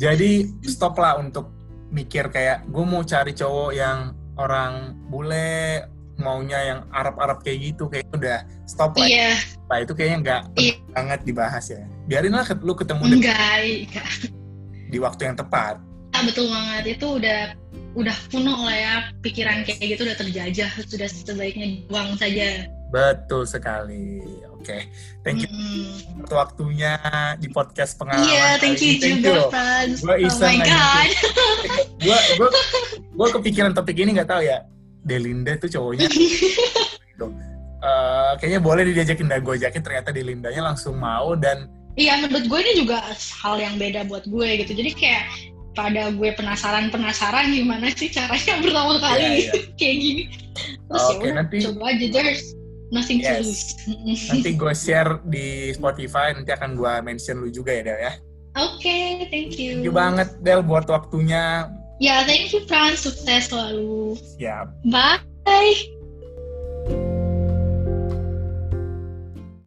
[0.01, 0.31] Jadi
[0.65, 1.53] stop lah untuk
[1.93, 5.85] mikir kayak gue mau cari cowok yang orang bule
[6.17, 9.05] maunya yang Arab-Arab kayak gitu kayak udah stop lah.
[9.09, 9.37] Iya,
[9.69, 10.75] Nah, itu kayaknya nggak Iya.
[10.93, 11.83] banget dibahas ya.
[12.05, 14.09] Biarin lah ket- lu ketemu enggak, enggak.
[14.93, 15.81] di waktu yang tepat.
[16.13, 17.01] Ah, betul banget.
[17.01, 17.57] Itu udah
[17.93, 22.69] udah kuno lah ya pikiran kayak gitu udah terjajah sudah sebaiknya buang saja.
[22.93, 24.21] Betul sekali.
[24.53, 24.87] Oke,
[25.27, 25.51] thank you
[26.15, 26.95] untuk waktunya
[27.35, 28.31] di podcast pengalaman.
[28.31, 28.93] Iya, thank kali you.
[29.01, 29.43] Thank juga, you.
[29.51, 29.97] Franz.
[29.99, 31.09] Gua Oh my god.
[31.99, 32.49] Gue gue
[33.11, 34.63] gue kepikiran topik ini nggak tahu ya.
[35.03, 36.07] Delinda tuh cowoknya.
[37.83, 41.67] Eh, kayaknya boleh diajakin dan gue ajakin ternyata Delindanya langsung mau dan
[41.99, 43.03] Iya, menurut gue ini juga
[43.43, 44.73] hal yang beda buat gue gitu.
[44.79, 45.27] Jadi kayak
[45.75, 49.53] pada gue penasaran-penasaran gimana sih caranya pertama kali Iya, iya.
[49.83, 50.23] kayak gini.
[50.63, 52.45] Terus Oke, ya udah, nanti- coba aja there's
[52.93, 53.41] nothing to Yes.
[53.43, 53.65] lose.
[54.29, 58.13] nanti gue share di Spotify nanti akan gue mention lu juga ya Del ya.
[58.53, 59.81] Oke, thank you.
[59.81, 61.73] Thank you banget Del buat waktunya.
[61.97, 63.01] Ya, thank you Franz.
[63.01, 64.21] Sukses selalu.
[64.37, 64.69] Siap.
[64.93, 66.02] Bye.